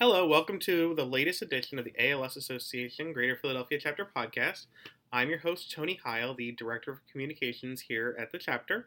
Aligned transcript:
Hello, 0.00 0.24
welcome 0.24 0.60
to 0.60 0.94
the 0.94 1.04
latest 1.04 1.42
edition 1.42 1.76
of 1.76 1.84
the 1.84 1.92
ALS 1.98 2.36
Association 2.36 3.12
Greater 3.12 3.34
Philadelphia 3.34 3.80
Chapter 3.82 4.06
podcast. 4.16 4.66
I'm 5.12 5.28
your 5.28 5.40
host, 5.40 5.72
Tony 5.72 5.98
Heil, 6.04 6.36
the 6.36 6.52
Director 6.52 6.92
of 6.92 7.00
Communications 7.10 7.80
here 7.80 8.14
at 8.16 8.30
the 8.30 8.38
chapter. 8.38 8.86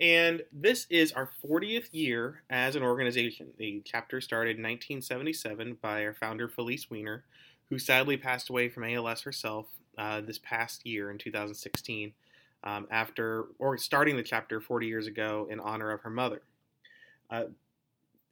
And 0.00 0.44
this 0.50 0.86
is 0.88 1.12
our 1.12 1.28
40th 1.44 1.90
year 1.92 2.44
as 2.48 2.76
an 2.76 2.82
organization. 2.82 3.48
The 3.58 3.82
chapter 3.84 4.22
started 4.22 4.56
in 4.56 4.62
1977 4.62 5.76
by 5.82 6.06
our 6.06 6.14
founder, 6.14 6.48
Felice 6.48 6.90
Weiner, 6.90 7.24
who 7.68 7.78
sadly 7.78 8.16
passed 8.16 8.48
away 8.48 8.70
from 8.70 8.84
ALS 8.84 9.20
herself 9.20 9.66
uh, 9.98 10.22
this 10.22 10.38
past 10.38 10.86
year 10.86 11.10
in 11.10 11.18
2016 11.18 12.14
um, 12.64 12.86
after 12.90 13.48
or 13.58 13.76
starting 13.76 14.16
the 14.16 14.22
chapter 14.22 14.62
40 14.62 14.86
years 14.86 15.06
ago 15.06 15.46
in 15.50 15.60
honor 15.60 15.90
of 15.90 16.00
her 16.00 16.10
mother. 16.10 16.40
Uh, 17.28 17.44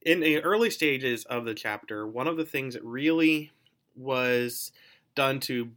in 0.03 0.21
the 0.21 0.43
early 0.43 0.71
stages 0.71 1.25
of 1.25 1.45
the 1.45 1.55
chapter, 1.55 2.07
one 2.07 2.27
of 2.27 2.37
the 2.37 2.45
things 2.45 2.75
that 2.75 2.85
really 2.85 3.53
was 3.97 4.73
done 5.15 5.41
to 5.41 5.71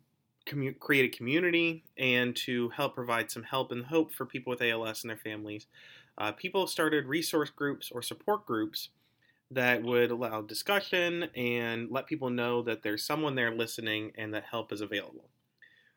commu- 0.46 0.78
create 0.80 1.14
a 1.14 1.18
community 1.18 1.84
and 1.98 2.36
to 2.36 2.70
help 2.70 2.96
provide 2.96 3.32
some 3.32 3.44
help 3.44 3.72
and 3.72 3.86
hope 3.86 4.14
for 4.14 4.26
people 4.26 4.52
with 4.52 4.62
ALS 4.62 5.04
and 5.04 5.10
their 5.10 5.18
families, 5.18 5.68
uh, 6.18 6.32
people 6.32 6.68
started 6.68 7.06
resource 7.06 7.50
groups 7.50 7.92
or 7.92 8.02
support 8.02 8.46
groups 8.46 8.90
that 9.52 9.82
would 9.82 10.12
allow 10.12 10.42
discussion 10.42 11.24
and 11.36 11.90
let 11.90 12.06
people 12.06 12.30
know 12.30 12.62
that 12.62 12.84
there's 12.84 13.04
someone 13.04 13.36
there 13.36 13.56
listening 13.56 14.12
and 14.16 14.34
that 14.34 14.44
help 14.44 14.72
is 14.72 14.82
available. 14.82 15.30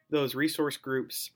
Those 0.09 0.34
resource 0.34 0.77
groups 0.77 1.31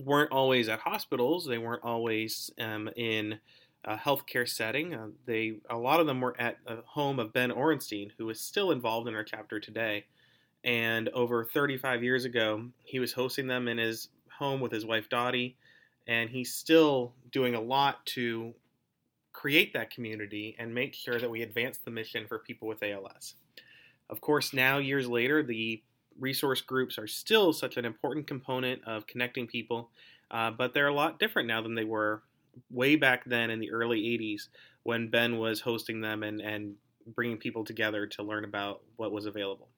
weren't 0.00 0.32
always 0.32 0.68
at 0.68 0.80
hospitals, 0.80 1.46
they 1.46 1.58
weren't 1.58 1.84
always 1.84 2.50
um, 2.58 2.88
in 2.96 3.38
a 3.88 3.96
healthcare 3.96 4.46
setting. 4.46 4.94
Uh, 4.94 5.08
they 5.24 5.54
a 5.70 5.76
lot 5.76 5.98
of 5.98 6.06
them 6.06 6.20
were 6.20 6.38
at 6.38 6.58
the 6.66 6.82
home 6.84 7.18
of 7.18 7.32
Ben 7.32 7.50
Orenstein, 7.50 8.10
who 8.18 8.28
is 8.28 8.38
still 8.38 8.70
involved 8.70 9.08
in 9.08 9.14
our 9.14 9.24
chapter 9.24 9.58
today. 9.58 10.04
And 10.62 11.08
over 11.10 11.44
35 11.44 12.02
years 12.02 12.26
ago, 12.26 12.66
he 12.84 12.98
was 12.98 13.14
hosting 13.14 13.46
them 13.46 13.66
in 13.66 13.78
his 13.78 14.08
home 14.38 14.60
with 14.60 14.72
his 14.72 14.84
wife 14.84 15.08
Dottie, 15.08 15.56
and 16.06 16.28
he's 16.28 16.52
still 16.52 17.14
doing 17.32 17.54
a 17.54 17.60
lot 17.60 18.04
to 18.06 18.52
create 19.32 19.72
that 19.72 19.90
community 19.90 20.54
and 20.58 20.74
make 20.74 20.94
sure 20.94 21.18
that 21.18 21.30
we 21.30 21.42
advance 21.42 21.78
the 21.78 21.90
mission 21.90 22.26
for 22.26 22.38
people 22.40 22.68
with 22.68 22.82
ALS. 22.82 23.36
Of 24.10 24.20
course, 24.20 24.52
now 24.52 24.78
years 24.78 25.08
later, 25.08 25.42
the 25.42 25.82
resource 26.18 26.60
groups 26.60 26.98
are 26.98 27.06
still 27.06 27.52
such 27.54 27.76
an 27.78 27.86
important 27.86 28.26
component 28.26 28.82
of 28.84 29.06
connecting 29.06 29.46
people, 29.46 29.90
uh, 30.30 30.50
but 30.50 30.74
they're 30.74 30.88
a 30.88 30.94
lot 30.94 31.18
different 31.18 31.48
now 31.48 31.62
than 31.62 31.74
they 31.74 31.84
were 31.84 32.22
way 32.70 32.96
back 32.96 33.24
then 33.24 33.50
in 33.50 33.60
the 33.60 33.70
early 33.70 34.00
80s 34.00 34.48
when 34.82 35.10
Ben 35.10 35.38
was 35.38 35.60
hosting 35.60 36.00
them 36.00 36.22
and, 36.22 36.40
and 36.40 36.74
bringing 37.06 37.38
people 37.38 37.64
together 37.64 38.06
to 38.06 38.22
learn 38.22 38.44
about 38.44 38.80
what 38.96 39.12
was 39.12 39.26
available. 39.26 39.68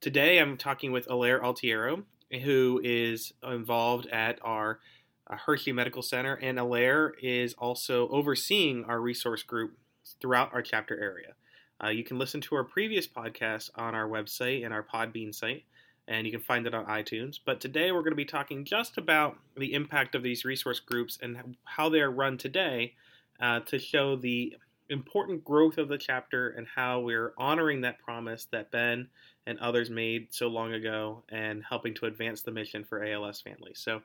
Today 0.00 0.38
I'm 0.38 0.56
talking 0.56 0.92
with 0.92 1.08
Alaire 1.08 1.40
Altiero, 1.40 2.04
who 2.42 2.80
is 2.84 3.32
involved 3.42 4.06
at 4.08 4.38
our 4.42 4.80
uh, 5.28 5.36
Hershey 5.36 5.72
Medical 5.72 6.02
Center, 6.02 6.34
and 6.34 6.58
Alaire 6.58 7.12
is 7.20 7.54
also 7.54 8.08
overseeing 8.08 8.84
our 8.84 9.00
resource 9.00 9.42
group 9.42 9.76
throughout 10.20 10.52
our 10.52 10.62
chapter 10.62 10.98
area. 11.00 11.34
Uh, 11.82 11.88
you 11.88 12.04
can 12.04 12.18
listen 12.18 12.40
to 12.40 12.54
our 12.54 12.64
previous 12.64 13.06
podcast 13.06 13.70
on 13.74 13.94
our 13.94 14.08
website 14.08 14.64
and 14.64 14.72
our 14.72 14.82
Podbean 14.82 15.34
site, 15.34 15.64
and 16.08 16.26
you 16.26 16.32
can 16.32 16.40
find 16.40 16.66
it 16.66 16.74
on 16.74 16.86
iTunes. 16.86 17.38
But 17.44 17.60
today 17.60 17.92
we're 17.92 18.02
going 18.02 18.12
to 18.12 18.16
be 18.16 18.24
talking 18.24 18.64
just 18.64 18.98
about 18.98 19.38
the 19.56 19.74
impact 19.74 20.14
of 20.14 20.22
these 20.22 20.44
resource 20.44 20.80
groups 20.80 21.18
and 21.20 21.56
how 21.64 21.88
they 21.88 22.00
are 22.00 22.10
run 22.10 22.38
today 22.38 22.94
uh, 23.40 23.60
to 23.60 23.78
show 23.78 24.16
the 24.16 24.56
important 24.88 25.44
growth 25.44 25.78
of 25.78 25.88
the 25.88 25.98
chapter 25.98 26.50
and 26.50 26.66
how 26.74 27.00
we're 27.00 27.32
honoring 27.36 27.80
that 27.80 27.98
promise 27.98 28.46
that 28.52 28.70
Ben 28.70 29.08
and 29.46 29.58
others 29.58 29.90
made 29.90 30.32
so 30.32 30.48
long 30.48 30.72
ago 30.72 31.22
and 31.28 31.62
helping 31.68 31.94
to 31.94 32.06
advance 32.06 32.42
the 32.42 32.52
mission 32.52 32.84
for 32.84 33.04
ALS 33.04 33.40
families. 33.40 33.80
So, 33.80 34.02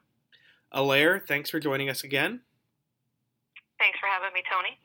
Alaire, 0.74 1.26
thanks 1.26 1.50
for 1.50 1.60
joining 1.60 1.90
us 1.90 2.04
again. 2.04 2.42
Thanks 3.80 4.00
for 4.00 4.08
having 4.08 4.34
me, 4.34 4.42
Tony. 4.52 4.78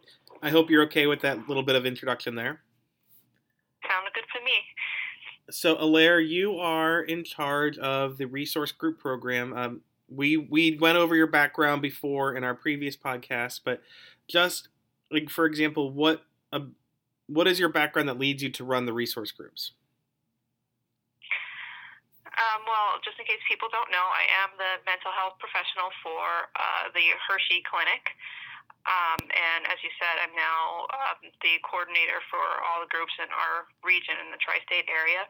I 0.43 0.51
hope 0.51 0.71
you're 0.71 0.85
okay 0.85 1.07
with 1.07 1.21
that 1.21 1.49
little 1.49 1.63
bit 1.63 1.77
of 1.77 1.87
introduction 1.87 2.35
there. 2.35 2.61
Sounded 3.87 4.13
good 4.15 4.25
for 4.33 4.43
me. 4.45 4.53
So, 5.51 5.77
Alaire, 5.77 6.27
you 6.27 6.59
are 6.59 7.01
in 7.01 7.23
charge 7.23 7.79
of 7.79 8.19
the 8.19 8.27
resource 8.27 8.73
group 8.73 8.99
program. 8.99 9.53
Um, 9.53 9.81
we 10.09 10.37
we 10.37 10.77
went 10.77 10.99
over 10.99 11.15
your 11.15 11.27
background 11.27 11.83
before 11.83 12.35
in 12.35 12.45
our 12.45 12.55
previous 12.55 12.97
podcast, 12.97 13.61
but 13.65 13.83
just 14.29 14.69
like 15.11 15.31
for 15.31 15.47
example, 15.47 15.93
what 15.93 16.23
uh, 16.53 16.61
what 17.27 17.47
is 17.47 17.59
your 17.59 17.69
background 17.69 18.09
that 18.09 18.19
leads 18.19 18.43
you 18.43 18.51
to 18.51 18.65
run 18.65 18.87
the 18.87 18.93
resource 18.93 19.31
groups? 19.31 19.73
Um, 22.37 22.69
well, 22.69 23.01
just 23.01 23.17
in 23.19 23.25
case 23.25 23.41
people 23.49 23.69
don't 23.73 23.89
know, 23.89 24.07
I 24.13 24.29
am 24.45 24.53
the 24.61 24.85
mental 24.85 25.09
health 25.17 25.41
professional 25.41 25.89
for 26.05 26.53
uh, 26.53 26.93
the 26.93 27.17
Hershey 27.25 27.65
Clinic. 27.65 28.13
Um, 28.87 29.19
and 29.19 29.67
as 29.67 29.83
you 29.83 29.91
said, 29.99 30.15
I'm 30.23 30.35
now 30.39 30.87
um, 30.95 31.19
the 31.43 31.59
coordinator 31.67 32.23
for 32.31 32.43
all 32.63 32.79
the 32.87 32.91
groups 32.91 33.13
in 33.19 33.27
our 33.35 33.67
region 33.83 34.15
in 34.23 34.31
the 34.31 34.39
tri 34.39 34.63
state 34.63 34.87
area. 34.87 35.27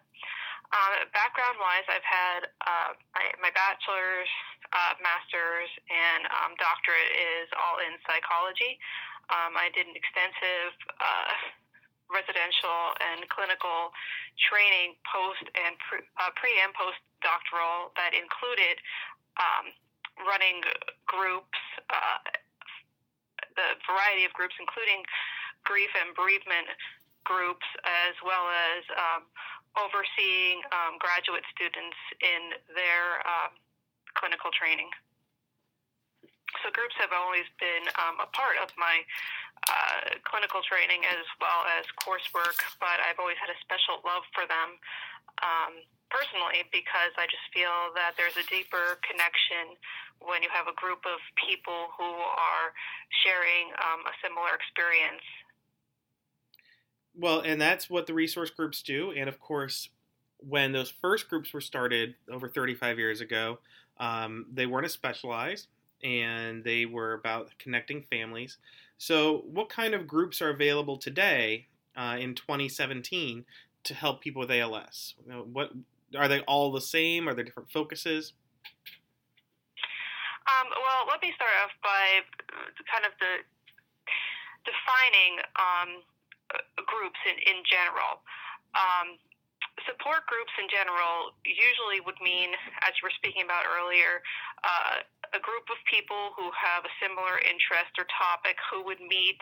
Uh, 0.75 1.09
background 1.15 1.57
wise, 1.63 1.87
I've 1.89 2.05
had 2.05 2.41
uh, 2.67 2.91
my, 3.15 3.49
my, 3.49 3.53
bachelor's, 3.55 4.29
uh, 4.75 4.99
master's, 4.99 5.71
and 5.87 6.27
um, 6.43 6.59
doctorate 6.59 7.13
is 7.15 7.47
all 7.55 7.79
in 7.79 7.95
psychology. 8.03 8.77
Um, 9.31 9.55
I 9.55 9.71
did 9.71 9.87
an 9.87 9.95
extensive 9.95 10.75
uh, 10.99 11.33
residential 12.11 12.99
and 12.99 13.23
clinical 13.31 13.95
training 14.51 14.99
post 15.07 15.47
and 15.55 15.79
pre, 15.87 16.03
uh, 16.19 16.35
pre 16.35 16.51
and 16.63 16.75
post 16.75 16.99
doctoral 17.23 17.95
that 17.95 18.11
included 18.11 18.83
um, 19.39 19.71
running 20.27 20.67
groups 21.07 21.59
uh, 21.91 22.19
the 23.57 23.77
variety 23.89 24.25
of 24.25 24.33
groups, 24.37 24.55
including 24.61 25.03
grief 25.65 25.91
and 25.99 26.15
bereavement 26.15 26.69
groups, 27.27 27.67
as 27.83 28.15
well 28.23 28.47
as 28.47 28.83
um, 28.95 29.23
overseeing 29.75 30.63
um, 30.71 30.97
graduate 31.03 31.43
students 31.51 31.99
in 32.23 32.55
their 32.73 33.21
um, 33.27 33.53
clinical 34.15 34.55
training. 34.55 34.89
So, 36.65 36.73
groups 36.73 36.97
have 37.03 37.13
always 37.13 37.45
been 37.61 37.85
um, 38.01 38.17
a 38.23 38.29
part 38.33 38.57
of 38.63 38.73
my 38.81 39.05
uh, 39.69 40.17
clinical 40.25 40.65
training 40.65 41.05
as 41.05 41.27
well 41.43 41.67
as 41.77 41.85
coursework, 42.01 42.57
but 42.81 43.03
I've 43.03 43.19
always 43.21 43.37
had 43.37 43.53
a 43.53 43.59
special 43.61 44.01
love 44.07 44.25
for 44.33 44.49
them 44.49 44.81
um, 45.43 45.73
personally 46.11 46.65
because 46.73 47.13
I 47.19 47.27
just 47.27 47.47
feel 47.53 47.93
that 47.95 48.15
there's 48.17 48.37
a 48.37 48.47
deeper 48.49 48.99
connection 49.03 49.77
when 50.21 50.43
you 50.43 50.49
have 50.53 50.67
a 50.67 50.77
group 50.77 51.05
of 51.05 51.19
people 51.37 51.93
who 51.99 52.09
are 52.09 52.73
sharing 53.25 53.73
um, 53.83 54.01
a 54.07 54.15
similar 54.23 54.55
experience. 54.55 55.25
Well, 57.17 57.41
and 57.41 57.61
that's 57.61 57.89
what 57.89 58.07
the 58.07 58.15
resource 58.15 58.51
groups 58.51 58.83
do. 58.83 59.13
And 59.13 59.29
of 59.29 59.41
course, 59.41 59.89
when 60.39 60.73
those 60.73 60.91
first 60.91 61.29
groups 61.29 61.53
were 61.53 61.61
started 61.61 62.15
over 62.31 62.49
35 62.49 62.99
years 62.99 63.21
ago, 63.21 63.59
um, 63.99 64.47
they 64.53 64.67
weren't 64.67 64.85
as 64.85 64.93
specialized 64.93 65.69
and 66.05 66.63
they 66.63 66.85
were 66.85 67.15
about 67.15 67.51
connecting 67.59 68.03
families. 68.03 68.59
So, 68.99 69.45
what 69.51 69.69
kind 69.69 69.95
of 69.95 70.07
groups 70.07 70.41
are 70.43 70.51
available 70.51 70.97
today 70.99 71.67
uh, 71.97 72.17
in 72.19 72.35
2017 72.35 73.45
to 73.85 73.95
help 73.95 74.21
people 74.21 74.41
with 74.41 74.51
ALS? 74.51 75.15
What 75.53 75.73
are 76.15 76.29
they 76.29 76.41
all 76.41 76.71
the 76.71 76.81
same? 76.81 77.29
Are 77.29 77.35
there 77.35 77.45
different 77.45 77.71
focuses? 77.71 78.35
Um, 80.47 80.71
well, 80.71 81.11
let 81.11 81.19
me 81.23 81.35
start 81.35 81.51
off 81.65 81.75
by 81.83 82.23
kind 82.87 83.03
of 83.03 83.13
the 83.19 83.43
defining 84.63 85.43
um, 85.59 85.91
groups 86.87 87.19
in, 87.27 87.35
in 87.43 87.67
general. 87.67 88.23
Um, 88.79 89.19
support 89.85 90.25
groups 90.31 90.53
in 90.57 90.71
general 90.71 91.35
usually 91.45 92.01
would 92.01 92.17
mean, 92.23 92.55
as 92.87 92.97
you 92.97 93.05
were 93.05 93.17
speaking 93.19 93.45
about 93.45 93.67
earlier, 93.67 94.23
uh, 94.65 95.05
a 95.35 95.41
group 95.41 95.67
of 95.73 95.79
people 95.91 96.35
who 96.37 96.51
have 96.55 96.87
a 96.87 96.93
similar 97.03 97.41
interest 97.43 97.95
or 97.99 98.07
topic 98.13 98.59
who 98.71 98.85
would 98.87 99.01
meet 99.01 99.41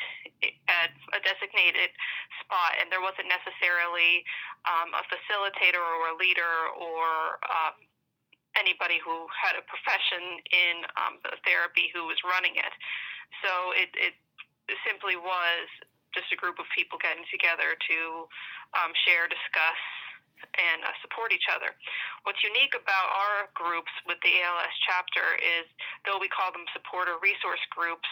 at 0.69 0.93
a 1.13 1.21
designated 1.21 1.93
spot, 2.41 2.79
and 2.81 2.89
there 2.89 3.05
wasn't 3.05 3.29
necessarily 3.29 4.25
um, 4.65 4.95
a 4.97 5.05
facilitator 5.11 5.83
or 5.83 6.13
a 6.13 6.17
leader 6.17 6.73
or 6.79 7.41
um, 7.49 7.77
anybody 8.55 9.03
who 9.03 9.27
had 9.35 9.59
a 9.59 9.65
profession 9.67 10.41
in 10.49 10.87
um, 10.97 11.19
the 11.27 11.35
therapy 11.43 11.91
who 11.91 12.07
was 12.07 12.19
running 12.23 12.55
it. 12.55 12.75
So 13.43 13.75
it, 13.75 13.91
it 13.99 14.15
simply 14.87 15.19
was 15.19 15.67
just 16.15 16.31
a 16.31 16.39
group 16.39 16.63
of 16.63 16.67
people 16.71 16.97
getting 17.03 17.27
together 17.29 17.75
to 17.75 17.99
um, 18.79 18.95
share, 19.03 19.27
discuss, 19.27 19.81
and 20.55 20.85
uh, 20.85 20.93
support 21.03 21.33
each 21.33 21.47
other. 21.51 21.73
What's 22.23 22.43
unique 22.43 22.75
about 22.75 23.09
our 23.11 23.51
groups 23.55 23.91
with 24.07 24.19
the 24.23 24.43
ALS 24.45 24.75
chapter 24.87 25.39
is, 25.41 25.67
though 26.07 26.19
we 26.19 26.31
call 26.31 26.53
them 26.55 26.67
support 26.73 27.11
or 27.11 27.19
resource 27.23 27.63
groups, 27.75 28.07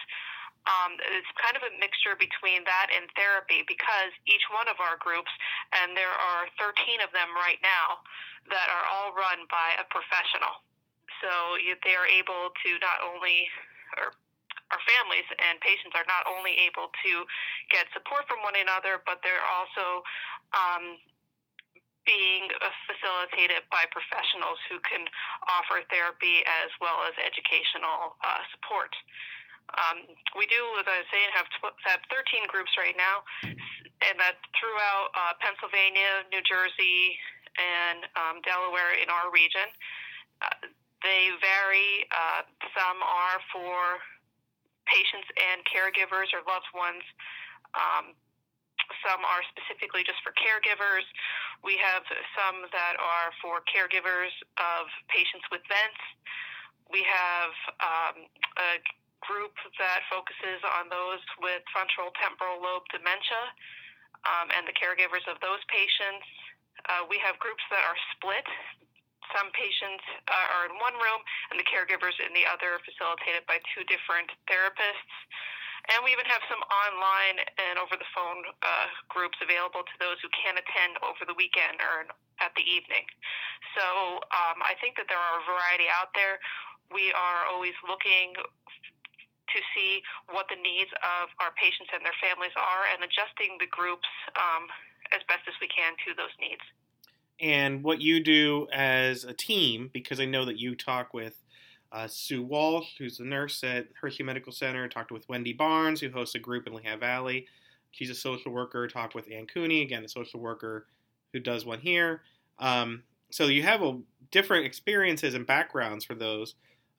um, 0.70 0.94
it's 1.18 1.26
kind 1.42 1.58
of 1.58 1.66
a 1.66 1.74
mixture 1.82 2.14
between 2.14 2.62
that 2.70 2.86
and 2.94 3.10
therapy 3.18 3.66
because 3.66 4.14
each 4.30 4.46
one 4.54 4.70
of 4.70 4.78
our 4.78 4.94
groups, 5.02 5.30
and 5.82 5.98
there 5.98 6.12
are 6.12 6.46
13 6.54 7.02
of 7.02 7.10
them 7.10 7.34
right 7.34 7.58
now, 7.66 7.98
that 8.46 8.70
are 8.70 8.86
all 8.90 9.10
run 9.14 9.42
by 9.50 9.74
a 9.78 9.86
professional. 9.90 10.62
So 11.22 11.58
they 11.86 11.94
are 11.94 12.06
able 12.06 12.50
to 12.50 12.70
not 12.82 13.02
only, 13.02 13.46
or 13.98 14.14
our 14.70 14.82
families 14.86 15.26
and 15.36 15.60
patients 15.62 15.94
are 15.94 16.06
not 16.08 16.26
only 16.26 16.56
able 16.66 16.90
to 16.90 17.12
get 17.70 17.86
support 17.94 18.26
from 18.26 18.42
one 18.42 18.58
another, 18.58 19.02
but 19.04 19.22
they're 19.22 19.46
also 19.46 20.02
um, 20.54 20.98
being 22.04 22.50
facilitated 22.88 23.62
by 23.70 23.86
professionals 23.94 24.58
who 24.66 24.82
can 24.82 25.06
offer 25.46 25.82
therapy 25.86 26.42
as 26.64 26.70
well 26.82 27.06
as 27.06 27.14
educational 27.22 28.18
uh, 28.22 28.42
support. 28.50 28.90
Um, 29.78 30.04
we 30.36 30.44
do, 30.50 30.60
as 30.82 30.86
I 30.90 31.00
was 31.00 31.08
saying, 31.08 31.30
have, 31.32 31.48
tw- 31.48 31.78
have 31.86 32.02
13 32.10 32.50
groups 32.50 32.74
right 32.76 32.98
now, 32.98 33.22
and 33.46 34.18
that 34.18 34.42
throughout 34.58 35.14
uh, 35.14 35.32
Pennsylvania, 35.38 36.26
New 36.34 36.42
Jersey, 36.44 37.16
and 37.56 38.04
um, 38.16 38.42
Delaware 38.42 38.96
in 38.98 39.08
our 39.08 39.30
region. 39.30 39.68
Uh, 40.40 40.68
they 41.02 41.34
vary. 41.42 42.06
Uh, 42.10 42.46
some 42.74 42.98
are 43.02 43.38
for 43.50 44.02
patients 44.86 45.28
and 45.38 45.62
caregivers 45.66 46.30
or 46.34 46.42
loved 46.46 46.68
ones. 46.74 47.02
Um, 47.74 48.14
some 49.00 49.24
are 49.24 49.42
specifically 49.52 50.04
just 50.04 50.20
for 50.20 50.36
caregivers. 50.36 51.06
We 51.64 51.80
have 51.80 52.04
some 52.36 52.66
that 52.70 52.94
are 53.00 53.30
for 53.40 53.64
caregivers 53.64 54.32
of 54.60 54.90
patients 55.08 55.46
with 55.48 55.64
vents. 55.66 56.02
We 56.92 57.06
have 57.08 57.54
um, 57.80 58.16
a 58.60 58.72
group 59.24 59.54
that 59.78 60.02
focuses 60.10 60.60
on 60.78 60.90
those 60.90 61.22
with 61.40 61.62
frontal 61.70 62.10
temporal 62.18 62.58
lobe 62.58 62.84
dementia 62.90 63.42
um, 64.26 64.50
and 64.54 64.66
the 64.66 64.74
caregivers 64.74 65.24
of 65.30 65.38
those 65.40 65.62
patients. 65.70 66.26
Uh, 66.90 67.06
we 67.06 67.16
have 67.22 67.38
groups 67.38 67.62
that 67.70 67.82
are 67.86 67.98
split. 68.18 68.46
Some 69.30 69.48
patients 69.54 70.02
uh, 70.28 70.54
are 70.58 70.66
in 70.66 70.74
one 70.82 70.98
room 70.98 71.20
and 71.54 71.56
the 71.56 71.64
caregivers 71.64 72.18
in 72.18 72.34
the 72.34 72.44
other, 72.44 72.82
facilitated 72.82 73.46
by 73.46 73.62
two 73.72 73.86
different 73.86 74.28
therapists. 74.50 75.16
And 75.90 75.98
we 76.06 76.14
even 76.14 76.26
have 76.30 76.42
some 76.46 76.62
online 76.62 77.42
and 77.42 77.74
over 77.74 77.98
the 77.98 78.06
phone 78.14 78.46
uh, 78.62 78.86
groups 79.10 79.34
available 79.42 79.82
to 79.82 79.96
those 79.98 80.22
who 80.22 80.30
can't 80.30 80.54
attend 80.54 80.94
over 81.02 81.26
the 81.26 81.34
weekend 81.34 81.82
or 81.82 82.06
at 82.38 82.54
the 82.54 82.62
evening. 82.62 83.02
So 83.74 84.22
um, 84.30 84.62
I 84.62 84.78
think 84.78 84.94
that 84.94 85.10
there 85.10 85.18
are 85.18 85.42
a 85.42 85.44
variety 85.44 85.90
out 85.90 86.14
there. 86.14 86.38
We 86.94 87.10
are 87.10 87.50
always 87.50 87.74
looking 87.82 88.30
to 88.38 89.58
see 89.74 90.02
what 90.30 90.46
the 90.48 90.56
needs 90.56 90.90
of 91.02 91.34
our 91.42 91.50
patients 91.58 91.90
and 91.90 92.00
their 92.06 92.16
families 92.22 92.54
are 92.54 92.86
and 92.94 93.02
adjusting 93.02 93.58
the 93.58 93.66
groups 93.66 94.08
um, 94.38 94.70
as 95.10 95.20
best 95.26 95.44
as 95.50 95.54
we 95.60 95.68
can 95.68 95.98
to 96.06 96.14
those 96.14 96.32
needs. 96.38 96.62
And 97.40 97.82
what 97.82 98.00
you 98.00 98.22
do 98.22 98.68
as 98.72 99.24
a 99.24 99.34
team, 99.34 99.90
because 99.92 100.20
I 100.20 100.26
know 100.26 100.44
that 100.44 100.58
you 100.58 100.74
talk 100.74 101.12
with 101.12 101.41
uh, 101.92 102.08
Sue 102.08 102.42
Walsh, 102.42 102.96
who's 102.98 103.18
the 103.18 103.24
nurse 103.24 103.62
at 103.62 103.86
Hershey 104.00 104.22
Medical 104.22 104.52
Center, 104.52 104.88
talked 104.88 105.12
with 105.12 105.28
Wendy 105.28 105.52
Barnes, 105.52 106.00
who 106.00 106.10
hosts 106.10 106.34
a 106.34 106.38
group 106.38 106.66
in 106.66 106.72
Lehigh 106.72 106.96
Valley. 106.96 107.46
She's 107.90 108.10
a 108.10 108.14
social 108.14 108.50
worker. 108.50 108.88
Talked 108.88 109.14
with 109.14 109.30
Ann 109.30 109.46
Cooney, 109.46 109.82
again, 109.82 110.04
a 110.04 110.08
social 110.08 110.40
worker 110.40 110.86
who 111.32 111.40
does 111.40 111.66
one 111.66 111.80
here. 111.80 112.22
Um, 112.58 113.02
so 113.30 113.46
you 113.46 113.62
have 113.62 113.82
a, 113.82 113.98
different 114.30 114.64
experiences 114.64 115.34
and 115.34 115.46
backgrounds 115.46 116.04
for 116.04 116.14
those. 116.14 116.54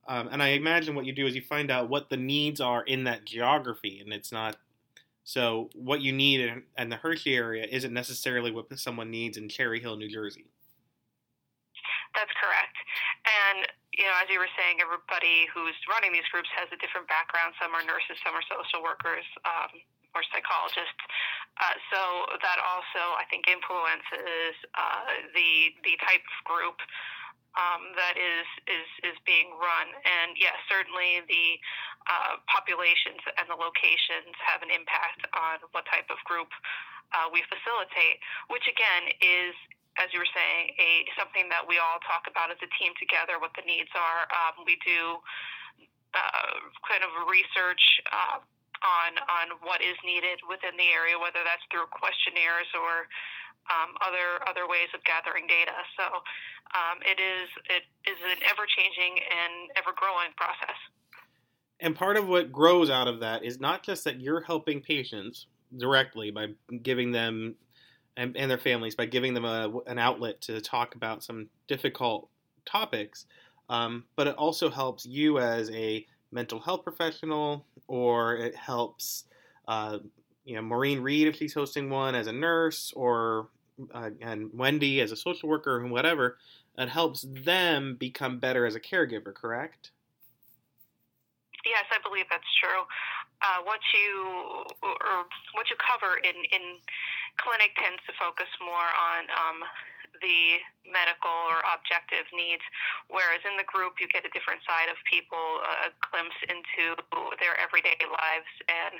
Um, 0.07 0.29
and 0.31 0.43
I 0.43 0.49
imagine 0.49 0.95
what 0.95 1.05
you 1.05 1.13
do 1.13 1.25
is 1.25 1.35
you 1.35 1.41
find 1.41 1.71
out 1.71 1.89
what 1.89 2.09
the 2.09 2.17
needs 2.17 2.61
are 2.61 2.83
in 2.83 3.05
that 3.05 3.25
geography, 3.25 3.99
and 3.99 4.13
it's 4.13 4.31
not 4.31 4.57
so 5.23 5.69
what 5.73 6.01
you 6.01 6.11
need 6.11 6.41
in, 6.41 6.63
in 6.77 6.89
the 6.89 6.97
Hershey 6.97 7.35
area 7.35 7.65
isn't 7.69 7.93
necessarily 7.93 8.51
what 8.51 8.77
someone 8.77 9.09
needs 9.09 9.37
in 9.37 9.47
Cherry 9.47 9.79
Hill, 9.79 9.95
New 9.95 10.09
Jersey. 10.09 10.45
That's 12.13 12.31
correct. 12.39 12.75
And 13.25 13.67
you 13.97 14.05
know, 14.09 14.15
as 14.17 14.27
you 14.29 14.41
were 14.41 14.49
saying, 14.57 14.81
everybody 14.81 15.45
who's 15.53 15.77
running 15.85 16.13
these 16.13 16.27
groups 16.33 16.49
has 16.57 16.69
a 16.73 16.77
different 16.81 17.05
background. 17.05 17.53
Some 17.61 17.73
are 17.77 17.85
nurses, 17.85 18.17
some 18.25 18.33
are 18.33 18.45
social 18.49 18.81
workers, 18.81 19.25
um, 19.45 19.69
or 20.17 20.21
psychologists. 20.33 21.03
Uh, 21.61 21.77
so 21.93 22.01
that 22.41 22.57
also, 22.61 23.13
I 23.17 23.25
think, 23.29 23.45
influences 23.45 24.57
uh, 24.73 25.29
the 25.37 25.77
the 25.85 25.93
type 26.01 26.25
of 26.25 26.37
group 26.49 26.77
um, 27.53 27.93
that 27.93 28.17
is 28.17 28.47
is 28.65 29.13
is 29.13 29.17
being 29.29 29.53
run. 29.61 29.87
And 30.01 30.33
yes, 30.37 30.57
certainly 30.65 31.21
the 31.29 31.61
uh, 32.09 32.41
populations 32.49 33.21
and 33.37 33.45
the 33.45 33.57
locations 33.57 34.33
have 34.41 34.65
an 34.65 34.73
impact 34.73 35.29
on 35.37 35.61
what 35.71 35.85
type 35.85 36.09
of 36.09 36.17
group 36.25 36.49
uh, 37.13 37.29
we 37.29 37.45
facilitate. 37.45 38.17
Which 38.49 38.65
again 38.65 39.13
is, 39.21 39.53
as 40.01 40.09
you 40.11 40.19
were 40.19 40.33
saying, 40.33 40.73
a 40.79 41.05
something 41.17 41.49
that 41.53 41.63
we 41.65 41.77
all 41.77 42.01
talk 42.05 42.25
about 42.25 42.49
as 42.49 42.57
a 42.61 42.69
team 42.81 42.93
together. 42.97 43.37
What 43.37 43.53
the 43.53 43.65
needs 43.65 43.91
are. 43.93 44.25
Um, 44.33 44.65
we 44.65 44.77
do 44.81 45.21
uh, 46.13 46.53
kind 46.85 47.05
of 47.05 47.11
research. 47.29 48.01
Uh, 48.09 48.41
on, 48.83 49.15
on 49.31 49.47
what 49.63 49.79
is 49.79 49.95
needed 50.03 50.43
within 50.43 50.75
the 50.75 50.91
area, 50.91 51.15
whether 51.15 51.39
that's 51.47 51.63
through 51.71 51.87
questionnaires 51.87 52.67
or 52.75 53.07
um, 53.71 53.95
other 54.03 54.43
other 54.47 54.67
ways 54.67 54.91
of 54.93 55.03
gathering 55.03 55.47
data. 55.47 55.71
So 55.95 56.03
um, 56.75 56.99
it 57.07 57.19
is 57.19 57.47
it 57.71 57.83
is 58.09 58.19
an 58.19 58.43
ever 58.49 58.67
changing 58.67 59.23
and 59.23 59.71
ever 59.77 59.95
growing 59.95 60.35
process. 60.35 60.75
And 61.79 61.95
part 61.95 62.17
of 62.17 62.27
what 62.27 62.51
grows 62.51 62.89
out 62.89 63.07
of 63.07 63.19
that 63.21 63.43
is 63.43 63.59
not 63.59 63.83
just 63.83 64.03
that 64.03 64.19
you're 64.19 64.41
helping 64.41 64.81
patients 64.81 65.47
directly 65.77 66.31
by 66.31 66.47
giving 66.81 67.11
them 67.11 67.55
and, 68.17 68.35
and 68.37 68.49
their 68.49 68.57
families 68.57 68.95
by 68.95 69.05
giving 69.05 69.33
them 69.33 69.45
a, 69.45 69.71
an 69.87 69.99
outlet 69.99 70.41
to 70.41 70.61
talk 70.61 70.95
about 70.95 71.23
some 71.23 71.47
difficult 71.67 72.29
topics, 72.65 73.25
um, 73.69 74.03
but 74.15 74.27
it 74.27 74.35
also 74.35 74.69
helps 74.69 75.05
you 75.05 75.39
as 75.39 75.69
a 75.71 76.05
mental 76.31 76.59
health 76.59 76.83
professional, 76.83 77.65
or 77.87 78.35
it 78.35 78.55
helps 78.55 79.25
uh, 79.67 79.99
you 80.45 80.55
know 80.55 80.61
Maureen 80.61 80.99
Reed 81.01 81.27
if 81.27 81.35
she's 81.35 81.53
hosting 81.53 81.89
one 81.89 82.15
as 82.15 82.27
a 82.27 82.33
nurse, 82.33 82.93
or 82.95 83.49
uh, 83.93 84.09
and 84.21 84.49
Wendy 84.53 85.01
as 85.01 85.11
a 85.11 85.15
social 85.15 85.49
worker 85.49 85.79
and 85.79 85.91
whatever. 85.91 86.37
It 86.77 86.89
helps 86.89 87.21
them 87.21 87.97
become 87.99 88.39
better 88.39 88.65
as 88.65 88.75
a 88.75 88.79
caregiver. 88.79 89.33
Correct? 89.33 89.91
Yes, 91.65 91.85
I 91.91 91.97
believe 92.07 92.25
that's 92.29 92.43
true. 92.59 92.83
Uh, 93.43 93.59
what 93.67 93.83
you 93.91 94.63
or 94.81 95.27
what 95.53 95.67
you 95.67 95.75
cover 95.75 96.15
in 96.23 96.35
in 96.55 96.79
clinic 97.37 97.75
tends 97.75 97.99
to 98.07 98.13
focus 98.15 98.47
more 98.63 98.87
on 98.95 99.27
um, 99.35 99.59
the 100.23 100.63
medical 100.87 101.35
or 101.51 101.59
objective 101.67 102.23
needs, 102.31 102.63
whereas 103.11 103.43
in 103.43 103.59
the 103.59 103.67
group 103.67 103.99
you 103.99 104.07
get 104.07 104.23
a 104.23 104.31
different 104.31 104.63
side 104.63 104.87
of 104.87 104.95
people, 105.03 105.59
a 105.83 105.91
glimpse 106.07 106.39
into 106.47 106.95
their 107.43 107.59
everyday 107.59 107.99
lives 108.07 108.51
and 108.71 108.95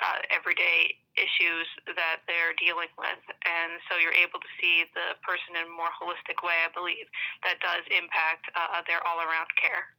uh, 0.00 0.18
everyday 0.32 0.96
issues 1.20 1.68
that 1.92 2.24
they're 2.24 2.56
dealing 2.56 2.90
with. 2.96 3.22
And 3.44 3.80
so 3.88 4.00
you're 4.00 4.16
able 4.16 4.40
to 4.40 4.50
see 4.56 4.88
the 4.96 5.16
person 5.20 5.60
in 5.60 5.68
a 5.68 5.72
more 5.72 5.92
holistic 5.92 6.40
way, 6.40 6.56
I 6.64 6.72
believe, 6.72 7.08
that 7.44 7.60
does 7.60 7.84
impact 7.92 8.48
uh, 8.56 8.80
their 8.88 9.04
all 9.04 9.20
around 9.20 9.52
care. 9.60 9.92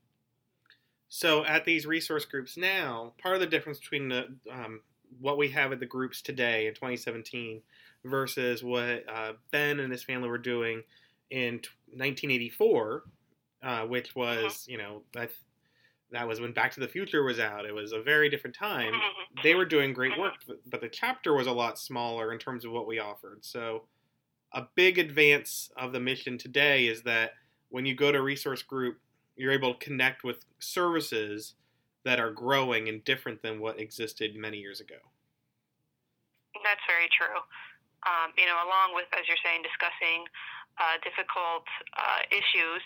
So 1.16 1.46
at 1.46 1.64
these 1.64 1.86
resource 1.86 2.26
groups 2.26 2.58
now, 2.58 3.14
part 3.22 3.36
of 3.36 3.40
the 3.40 3.46
difference 3.46 3.78
between 3.78 4.10
the 4.10 4.36
um, 4.52 4.82
what 5.20 5.38
we 5.38 5.48
have 5.50 5.72
at 5.72 5.80
the 5.80 5.86
groups 5.86 6.24
today 6.24 6.66
in 6.66 6.74
2017 6.74 7.62
versus 8.04 8.64
what 8.64 9.08
uh, 9.08 9.34
Ben 9.52 9.80
and 9.80 9.92
his 9.92 10.04
family 10.04 10.28
were 10.28 10.40
doing 10.40 10.82
in 11.30 11.62
1984, 11.92 13.04
uh, 13.62 13.82
which 13.82 14.16
was, 14.16 14.44
uh-huh. 14.44 14.54
you 14.66 14.80
know, 14.80 15.04
that, 15.14 15.30
that 16.12 16.28
was 16.28 16.42
when 16.42 16.52
Back 16.52 16.72
to 16.74 16.80
the 16.80 16.88
Future 16.88 17.22
was 17.22 17.40
out. 17.40 17.68
It 17.68 17.76
was 17.76 17.92
a 17.92 18.02
very 18.02 18.28
different 18.28 18.56
time. 18.56 18.94
They 19.44 19.54
were 19.54 19.66
doing 19.66 19.94
great 19.94 20.18
work, 20.18 20.34
uh-huh. 20.48 20.56
but 20.66 20.82
the 20.82 20.90
chapter 20.90 21.36
was 21.36 21.46
a 21.46 21.52
lot 21.52 21.78
smaller 21.78 22.34
in 22.34 22.40
terms 22.40 22.66
of 22.66 22.72
what 22.72 22.88
we 22.88 22.98
offered. 22.98 23.46
So, 23.46 23.84
a 24.52 24.64
big 24.74 24.98
advance 24.98 25.70
of 25.78 25.92
the 25.92 26.00
mission 26.00 26.40
today 26.40 26.88
is 26.88 27.04
that 27.04 27.34
when 27.70 27.86
you 27.86 27.96
go 27.96 28.12
to 28.12 28.22
resource 28.22 28.64
group, 28.64 28.98
you're 29.36 29.52
able 29.52 29.74
to 29.74 29.80
connect 29.86 30.24
with 30.24 30.46
services 30.60 31.56
that 32.06 32.20
are 32.20 32.32
growing 32.32 32.90
and 32.90 33.04
different 33.04 33.42
than 33.42 33.60
what 33.60 33.80
existed 33.80 34.36
many 34.36 34.58
years 34.58 34.80
ago. 34.80 34.98
That's 36.64 36.82
very 36.88 37.10
true 37.12 37.42
um, 38.06 38.36
you 38.38 38.46
know, 38.46 38.60
along 38.64 38.96
with, 38.96 39.08
as 39.16 39.28
you're 39.28 39.40
saying, 39.44 39.64
discussing 39.64 40.28
uh, 40.80 41.00
difficult 41.04 41.68
uh, 41.96 42.22
issues, 42.32 42.84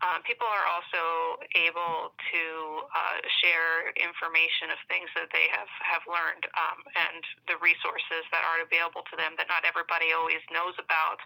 um, 0.00 0.24
people 0.24 0.48
are 0.48 0.64
also 0.64 1.36
able 1.52 2.16
to 2.16 2.44
uh, 2.88 3.20
share 3.44 3.92
information 4.00 4.72
of 4.72 4.80
things 4.88 5.12
that 5.12 5.28
they 5.28 5.52
have, 5.52 5.68
have 5.84 6.00
learned 6.08 6.48
um, 6.56 6.80
and 6.96 7.20
the 7.52 7.60
resources 7.60 8.24
that 8.32 8.40
are 8.40 8.64
available 8.64 9.04
to 9.12 9.14
them 9.20 9.36
that 9.36 9.44
not 9.52 9.68
everybody 9.68 10.16
always 10.16 10.40
knows 10.48 10.72
about 10.80 11.20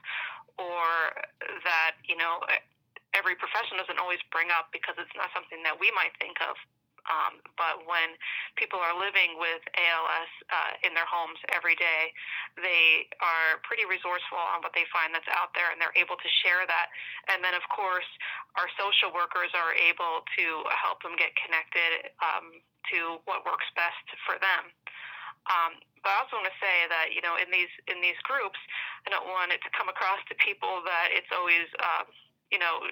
or 0.58 1.14
that, 1.62 2.02
you 2.02 2.18
know, 2.18 2.42
every 3.14 3.34
profession 3.38 3.78
doesn't 3.78 3.98
always 4.02 4.20
bring 4.34 4.50
up 4.52 4.70
because 4.74 4.98
it's 4.98 5.14
not 5.16 5.30
something 5.34 5.62
that 5.64 5.78
we 5.80 5.90
might 5.94 6.14
think 6.20 6.38
of 6.44 6.56
Um, 7.10 7.42
but 7.58 7.84
when 7.84 8.16
people 8.56 8.80
are 8.80 8.94
living 8.96 9.36
with 9.36 9.60
ALS 9.76 10.30
uh, 10.54 10.72
in 10.86 10.94
their 10.94 11.08
homes 11.08 11.38
every 11.52 11.76
day, 11.76 12.14
they 12.56 13.10
are 13.20 13.60
pretty 13.66 13.84
resourceful 13.84 14.38
on 14.40 14.62
what 14.64 14.72
they 14.72 14.86
find 14.94 15.12
that's 15.12 15.28
out 15.34 15.52
there, 15.58 15.68
and 15.74 15.82
they're 15.82 15.96
able 15.98 16.16
to 16.16 16.30
share 16.44 16.64
that. 16.64 16.88
And 17.28 17.44
then, 17.44 17.58
of 17.58 17.64
course, 17.74 18.08
our 18.56 18.70
social 18.80 19.12
workers 19.12 19.52
are 19.52 19.74
able 19.76 20.24
to 20.38 20.46
help 20.72 21.02
them 21.04 21.18
get 21.18 21.34
connected 21.36 22.14
um, 22.22 22.62
to 22.94 23.20
what 23.26 23.44
works 23.44 23.68
best 23.76 24.06
for 24.24 24.38
them. 24.40 24.70
Um, 25.50 25.80
but 26.04 26.12
I 26.14 26.16
also 26.24 26.38
want 26.40 26.48
to 26.48 26.58
say 26.62 26.86
that 26.88 27.12
you 27.16 27.22
know 27.24 27.36
in 27.40 27.50
these 27.52 27.72
in 27.90 28.00
these 28.00 28.18
groups, 28.24 28.58
I 29.06 29.10
don't 29.10 29.28
want 29.28 29.52
it 29.52 29.60
to 29.66 29.70
come 29.76 29.88
across 29.90 30.20
to 30.30 30.34
people 30.40 30.84
that 30.86 31.10
it's 31.12 31.30
always 31.34 31.66
um, 31.82 32.06
you 32.52 32.58
know 32.58 32.84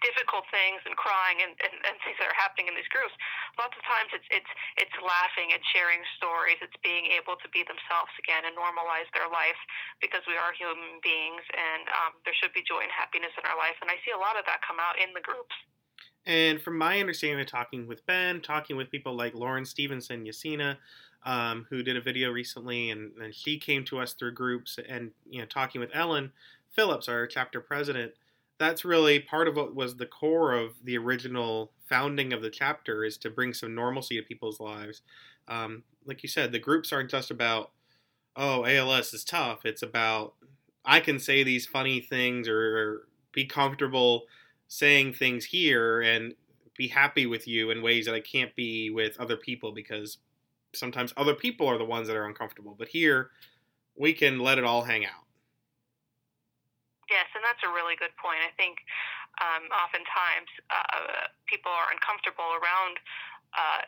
difficult 0.00 0.48
things 0.48 0.80
and 0.88 0.96
crying 0.96 1.42
and, 1.44 1.52
and, 1.60 1.74
and 1.84 1.94
things 2.00 2.16
that 2.16 2.28
are 2.30 2.38
happening 2.38 2.70
in 2.70 2.74
these 2.78 2.88
groups. 2.88 3.12
Lots 3.60 3.76
of 3.76 3.82
times 3.84 4.10
it's 4.14 4.28
it's 4.32 4.52
it's 4.80 4.96
laughing 5.02 5.52
and 5.52 5.60
sharing 5.74 6.00
stories. 6.16 6.58
It's 6.64 6.76
being 6.80 7.10
able 7.12 7.36
to 7.40 7.48
be 7.52 7.66
themselves 7.66 8.12
again 8.20 8.48
and 8.48 8.56
normalize 8.56 9.08
their 9.12 9.28
life 9.28 9.58
because 10.00 10.24
we 10.24 10.38
are 10.38 10.54
human 10.56 11.02
beings 11.04 11.44
and 11.52 11.84
um, 12.00 12.12
there 12.24 12.36
should 12.38 12.54
be 12.56 12.64
joy 12.64 12.82
and 12.82 12.92
happiness 12.92 13.32
in 13.36 13.44
our 13.44 13.58
life. 13.58 13.76
And 13.84 13.92
I 13.92 14.00
see 14.02 14.12
a 14.14 14.20
lot 14.20 14.40
of 14.40 14.46
that 14.48 14.64
come 14.64 14.80
out 14.80 14.96
in 14.96 15.12
the 15.12 15.22
groups. 15.22 15.54
And 16.26 16.60
from 16.60 16.76
my 16.76 17.00
understanding 17.00 17.40
of 17.40 17.48
talking 17.48 17.88
with 17.88 18.04
Ben, 18.04 18.40
talking 18.40 18.76
with 18.76 18.90
people 18.90 19.16
like 19.16 19.34
Lauren 19.34 19.64
Stevenson, 19.64 20.24
Yasina, 20.24 20.76
um, 21.24 21.66
who 21.70 21.82
did 21.82 21.96
a 21.96 22.00
video 22.00 22.30
recently, 22.30 22.90
and, 22.90 23.12
and 23.20 23.34
she 23.34 23.58
came 23.58 23.84
to 23.86 23.98
us 23.98 24.12
through 24.12 24.32
groups, 24.32 24.78
and 24.88 25.10
you 25.28 25.40
know, 25.40 25.46
talking 25.46 25.80
with 25.80 25.90
Ellyn 25.92 26.30
Phillips, 26.70 27.08
our 27.08 27.26
chapter 27.26 27.60
president, 27.60 28.12
that's 28.60 28.84
really 28.84 29.18
part 29.18 29.48
of 29.48 29.56
what 29.56 29.74
was 29.74 29.96
the 29.96 30.04
core 30.04 30.52
of 30.52 30.74
the 30.84 30.98
original 30.98 31.72
founding 31.88 32.30
of 32.34 32.42
the 32.42 32.50
chapter 32.50 33.04
is 33.04 33.16
to 33.16 33.30
bring 33.30 33.54
some 33.54 33.74
normalcy 33.74 34.20
to 34.20 34.22
people's 34.22 34.60
lives. 34.60 35.00
Um, 35.48 35.82
like 36.04 36.22
you 36.22 36.28
said, 36.28 36.52
the 36.52 36.58
groups 36.58 36.92
aren't 36.92 37.10
just 37.10 37.30
about, 37.30 37.70
oh, 38.36 38.66
ALS 38.66 39.14
is 39.14 39.24
tough. 39.24 39.64
It's 39.64 39.82
about 39.82 40.34
I 40.84 41.00
can 41.00 41.18
say 41.18 41.42
these 41.42 41.66
funny 41.66 42.00
things 42.00 42.48
or 42.48 43.08
be 43.32 43.46
comfortable 43.46 44.24
saying 44.68 45.14
things 45.14 45.46
here 45.46 46.02
and 46.02 46.34
be 46.76 46.88
happy 46.88 47.24
with 47.24 47.48
you 47.48 47.70
in 47.70 47.82
ways 47.82 48.04
that 48.04 48.14
I 48.14 48.20
can't 48.20 48.54
be 48.54 48.90
with 48.90 49.18
other 49.18 49.36
people 49.36 49.72
because 49.72 50.18
sometimes 50.74 51.14
other 51.16 51.34
people 51.34 51.66
are 51.66 51.78
the 51.78 51.84
ones 51.84 52.08
that 52.08 52.16
are 52.16 52.26
uncomfortable. 52.26 52.76
But 52.78 52.88
here, 52.88 53.30
we 53.96 54.12
can 54.12 54.38
let 54.38 54.58
it 54.58 54.64
all 54.64 54.82
hang 54.82 55.06
out. 55.06 55.24
Yes, 57.10 57.26
and 57.34 57.42
that's 57.42 57.60
a 57.66 57.70
really 57.74 57.98
good 57.98 58.14
point. 58.14 58.38
I 58.38 58.54
think 58.54 58.78
um, 59.42 59.66
oftentimes 59.74 60.46
uh, 60.70 61.26
people 61.50 61.74
are 61.74 61.90
uncomfortable 61.90 62.54
around 62.62 63.02
uh, 63.58 63.82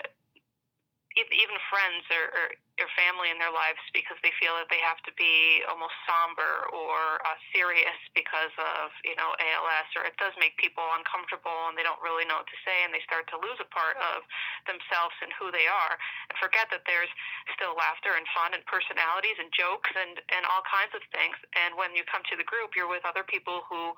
even 1.16 1.56
friends 1.68 2.04
or, 2.08 2.24
or, 2.32 2.46
or 2.80 2.88
family 2.96 3.28
in 3.28 3.36
their 3.36 3.52
lives 3.52 3.80
because 3.92 4.16
they 4.24 4.32
feel 4.40 4.56
that 4.56 4.72
they 4.72 4.80
have 4.80 5.00
to 5.04 5.12
be 5.14 5.60
almost 5.68 5.92
somber 6.08 6.66
or 6.72 7.20
uh, 7.28 7.36
serious 7.52 7.96
because 8.16 8.52
of 8.56 8.92
you 9.04 9.12
know 9.16 9.36
ALS, 9.36 9.88
or 9.96 10.08
it 10.08 10.16
does 10.16 10.32
make 10.40 10.56
people 10.56 10.84
uncomfortable 10.96 11.68
and 11.68 11.76
they 11.76 11.84
don't 11.84 12.00
really 12.00 12.24
know 12.24 12.40
what 12.40 12.48
to 12.48 12.60
say, 12.64 12.84
and 12.84 12.90
they 12.92 13.04
start 13.04 13.28
to 13.28 13.36
lose 13.40 13.60
a 13.60 13.68
part 13.68 14.00
of 14.00 14.24
themselves 14.64 15.14
and 15.20 15.30
who 15.36 15.52
they 15.52 15.68
are, 15.68 15.94
and 16.32 16.36
forget 16.40 16.72
that 16.72 16.84
there's 16.88 17.12
still 17.52 17.76
laughter 17.76 18.16
and 18.16 18.24
fun 18.32 18.56
and 18.56 18.64
personalities 18.64 19.36
and 19.36 19.52
jokes 19.52 19.92
and 19.92 20.20
and 20.32 20.48
all 20.48 20.64
kinds 20.64 20.96
of 20.96 21.04
things. 21.12 21.36
And 21.54 21.76
when 21.76 21.92
you 21.92 22.08
come 22.08 22.24
to 22.32 22.36
the 22.40 22.46
group, 22.46 22.72
you're 22.72 22.90
with 22.90 23.04
other 23.04 23.24
people 23.24 23.68
who 23.68 23.92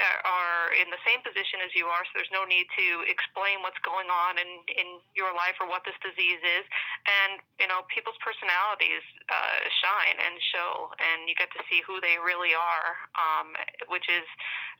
are 0.00 0.72
in 0.72 0.88
the 0.88 1.00
same 1.04 1.20
position 1.20 1.60
as 1.60 1.76
you 1.76 1.84
are, 1.84 2.00
so 2.08 2.16
there's 2.16 2.32
no 2.32 2.48
need 2.48 2.64
to 2.74 3.04
explain 3.04 3.60
what's 3.60 3.78
going 3.84 4.08
on 4.08 4.40
in 4.40 4.50
in 4.72 4.88
your 5.12 5.36
life 5.36 5.54
or 5.60 5.68
what 5.68 5.84
this 5.84 5.96
disease 6.00 6.40
is. 6.40 6.64
And 7.04 7.44
you 7.60 7.68
know, 7.68 7.84
people's 7.92 8.16
personalities 8.24 9.04
uh, 9.28 9.60
shine 9.84 10.16
and 10.16 10.34
show, 10.40 10.90
and 10.96 11.28
you 11.28 11.36
get 11.36 11.52
to 11.52 11.62
see 11.68 11.84
who 11.84 12.00
they 12.00 12.16
really 12.16 12.56
are, 12.56 12.88
um, 13.20 13.52
which 13.92 14.08
is 14.08 14.24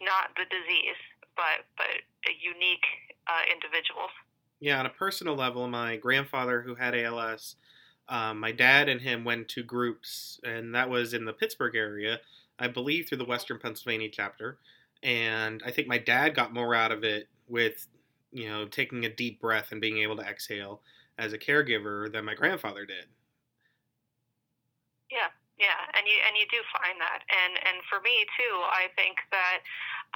not 0.00 0.32
the 0.40 0.48
disease, 0.48 0.98
but 1.36 1.68
but 1.76 1.92
unique 2.40 2.86
uh, 3.28 3.44
individuals. 3.52 4.10
Yeah, 4.64 4.80
on 4.80 4.86
a 4.86 4.94
personal 4.94 5.36
level, 5.36 5.68
my 5.68 6.00
grandfather 6.00 6.62
who 6.62 6.76
had 6.76 6.94
ALS, 6.96 7.56
um, 8.08 8.40
my 8.40 8.52
dad 8.52 8.88
and 8.88 9.00
him 9.00 9.28
went 9.28 9.48
to 9.54 9.62
groups, 9.62 10.40
and 10.40 10.74
that 10.74 10.88
was 10.88 11.12
in 11.12 11.28
the 11.28 11.32
Pittsburgh 11.32 11.76
area, 11.76 12.20
I 12.58 12.68
believe, 12.68 13.08
through 13.08 13.18
the 13.18 13.28
Western 13.28 13.58
Pennsylvania 13.58 14.08
chapter 14.08 14.58
and 15.02 15.62
I 15.64 15.70
think 15.70 15.88
my 15.88 15.98
dad 15.98 16.34
got 16.34 16.54
more 16.54 16.74
out 16.74 16.92
of 16.92 17.04
it 17.04 17.28
with 17.48 17.86
you 18.30 18.48
know 18.48 18.66
taking 18.66 19.04
a 19.04 19.14
deep 19.14 19.40
breath 19.40 19.72
and 19.72 19.80
being 19.80 19.98
able 19.98 20.16
to 20.16 20.22
exhale 20.22 20.82
as 21.18 21.32
a 21.32 21.38
caregiver 21.38 22.10
than 22.10 22.24
my 22.24 22.34
grandfather 22.34 22.86
did. 22.86 23.06
Yeah, 25.10 25.28
yeah, 25.58 25.84
and 25.92 26.06
you 26.06 26.16
and 26.26 26.36
you 26.36 26.46
do 26.50 26.58
find 26.72 26.96
that, 27.00 27.20
and 27.28 27.52
and 27.68 27.84
for 27.90 28.00
me 28.00 28.24
too, 28.38 28.54
I 28.72 28.88
think 28.96 29.20
that 29.30 29.60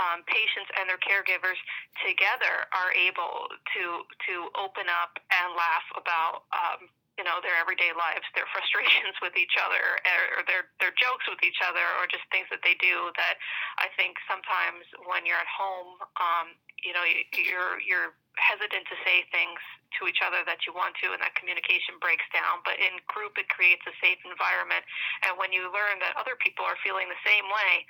um, 0.01 0.25
patients 0.25 0.73
and 0.81 0.89
their 0.89 1.01
caregivers 1.01 1.61
together 2.05 2.69
are 2.73 2.93
able 2.97 3.53
to 3.77 3.85
to 4.09 4.35
open 4.57 4.89
up 4.89 5.21
and 5.29 5.53
laugh 5.53 5.87
about 5.97 6.49
um, 6.53 6.89
you 7.17 7.25
know 7.25 7.41
their 7.41 7.57
everyday 7.57 7.93
lives, 7.97 8.25
their 8.37 8.49
frustrations 8.55 9.17
with 9.25 9.37
each 9.37 9.57
other, 9.61 10.01
or 10.37 10.45
their 10.45 10.73
their 10.81 10.95
jokes 10.97 11.25
with 11.29 11.41
each 11.43 11.61
other, 11.65 11.85
or 12.01 12.09
just 12.09 12.25
things 12.29 12.49
that 12.53 12.61
they 12.63 12.77
do 12.79 13.11
that 13.17 13.37
I 13.81 13.89
think 13.97 14.17
sometimes 14.29 14.85
when 15.09 15.25
you're 15.25 15.41
at 15.41 15.51
home, 15.51 16.01
um, 16.21 16.47
you 16.85 16.93
know, 16.93 17.05
you're 17.33 17.81
you're 17.81 18.11
hesitant 18.47 18.87
to 18.87 18.97
say 19.03 19.27
things 19.35 19.59
to 19.99 20.07
each 20.07 20.23
other 20.23 20.47
that 20.47 20.63
you 20.63 20.71
want 20.71 20.95
to, 21.03 21.11
and 21.11 21.19
that 21.19 21.35
communication 21.35 21.99
breaks 21.99 22.27
down. 22.31 22.63
But 22.63 22.79
in 22.79 23.03
group, 23.11 23.35
it 23.35 23.51
creates 23.51 23.83
a 23.91 23.95
safe 23.99 24.23
environment, 24.23 24.87
and 25.27 25.35
when 25.35 25.51
you 25.51 25.67
learn 25.75 25.99
that 25.99 26.15
other 26.15 26.39
people 26.39 26.63
are 26.63 26.79
feeling 26.87 27.11
the 27.11 27.23
same 27.27 27.47
way, 27.51 27.83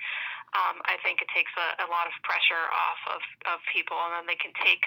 um, 0.57 0.81
I 0.89 0.97
think 1.05 1.21
it 1.21 1.29
takes 1.29 1.53
a, 1.53 1.85
a 1.85 1.87
lot 1.93 2.09
of 2.09 2.15
pressure 2.25 2.65
off 2.73 3.01
of 3.13 3.21
of 3.53 3.57
people, 3.69 3.97
and 4.09 4.17
then 4.17 4.25
they 4.25 4.39
can 4.39 4.55
take 4.57 4.81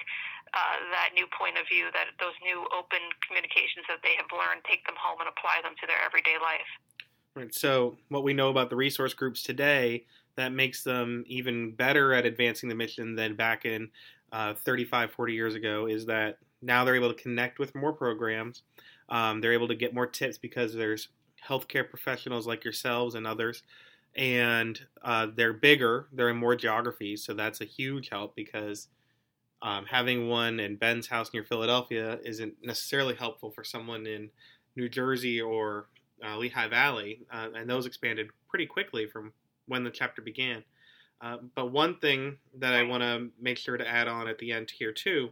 uh, 0.51 0.75
that 0.91 1.15
new 1.15 1.27
point 1.31 1.55
of 1.55 1.63
view, 1.71 1.87
that 1.95 2.11
those 2.19 2.35
new 2.43 2.67
open 2.75 2.99
communications 3.23 3.87
that 3.87 4.03
they 4.03 4.19
have 4.19 4.27
learned, 4.35 4.65
take 4.67 4.83
them 4.83 4.99
home 4.99 5.23
and 5.23 5.29
apply 5.31 5.63
them 5.63 5.77
to 5.79 5.85
their 5.87 6.01
everyday 6.03 6.35
life. 6.41 6.67
Right. 7.35 7.53
So, 7.55 7.95
what 8.09 8.23
we 8.23 8.33
know 8.33 8.49
about 8.49 8.69
the 8.69 8.75
resource 8.75 9.13
groups 9.13 9.43
today 9.43 10.05
that 10.35 10.51
makes 10.51 10.83
them 10.83 11.23
even 11.27 11.71
better 11.71 12.13
at 12.13 12.25
advancing 12.25 12.69
the 12.69 12.75
mission 12.75 13.15
than 13.15 13.35
back 13.35 13.65
in 13.65 13.89
uh, 14.31 14.53
35, 14.53 15.11
40 15.11 15.33
years 15.33 15.55
ago 15.55 15.87
is 15.87 16.05
that 16.05 16.37
now 16.61 16.83
they're 16.83 16.95
able 16.95 17.13
to 17.13 17.21
connect 17.21 17.59
with 17.59 17.75
more 17.75 17.93
programs. 17.93 18.63
Um, 19.09 19.41
they're 19.41 19.53
able 19.53 19.67
to 19.67 19.75
get 19.75 19.93
more 19.93 20.07
tips 20.07 20.37
because 20.37 20.73
there's 20.73 21.09
healthcare 21.47 21.89
professionals 21.89 22.47
like 22.47 22.63
yourselves 22.63 23.15
and 23.15 23.25
others. 23.25 23.63
And 24.15 24.79
uh, 25.03 25.27
they're 25.35 25.53
bigger, 25.53 26.07
they're 26.11 26.29
in 26.29 26.37
more 26.37 26.55
geographies. 26.55 27.23
So, 27.23 27.33
that's 27.33 27.61
a 27.61 27.65
huge 27.65 28.09
help 28.09 28.35
because 28.35 28.89
um, 29.61 29.85
having 29.85 30.27
one 30.27 30.59
in 30.59 30.75
Ben's 30.75 31.07
house 31.07 31.31
near 31.33 31.43
Philadelphia 31.43 32.19
isn't 32.23 32.55
necessarily 32.63 33.15
helpful 33.15 33.51
for 33.51 33.63
someone 33.63 34.07
in 34.07 34.29
New 34.75 34.89
Jersey 34.89 35.39
or 35.39 35.87
uh, 36.25 36.37
Lehigh 36.37 36.67
Valley, 36.67 37.21
uh, 37.31 37.49
and 37.55 37.69
those 37.69 37.85
expanded 37.85 38.29
pretty 38.49 38.65
quickly 38.65 39.05
from 39.07 39.33
when 39.67 39.83
the 39.83 39.91
chapter 39.91 40.21
began. 40.21 40.63
Uh, 41.21 41.37
but 41.55 41.71
one 41.71 41.97
thing 41.99 42.37
that 42.57 42.73
I 42.73 42.83
want 42.83 43.03
to 43.03 43.29
make 43.39 43.57
sure 43.57 43.77
to 43.77 43.87
add 43.87 44.07
on 44.07 44.27
at 44.27 44.39
the 44.39 44.51
end 44.51 44.71
here 44.71 44.91
too, 44.91 45.29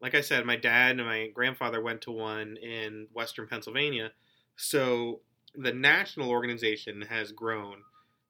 like 0.00 0.14
I 0.14 0.20
said, 0.20 0.44
my 0.44 0.56
dad 0.56 0.98
and 0.98 1.06
my 1.06 1.28
grandfather 1.28 1.80
went 1.80 2.02
to 2.02 2.10
one 2.10 2.56
in 2.56 3.06
Western 3.12 3.46
Pennsylvania, 3.46 4.10
so 4.56 5.20
the 5.54 5.72
national 5.72 6.30
organization 6.30 7.02
has 7.02 7.30
grown, 7.30 7.76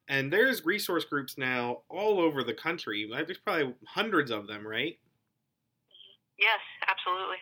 and 0.07 0.31
there's 0.31 0.63
resource 0.63 1.05
groups 1.05 1.37
now 1.37 1.81
all 1.89 2.19
over 2.19 2.43
the 2.43 2.53
country. 2.53 3.09
There's 3.11 3.39
probably 3.39 3.73
hundreds 3.87 4.29
of 4.29 4.47
them, 4.47 4.65
right? 4.65 4.97
Yes, 6.37 6.59
absolutely. 6.87 7.37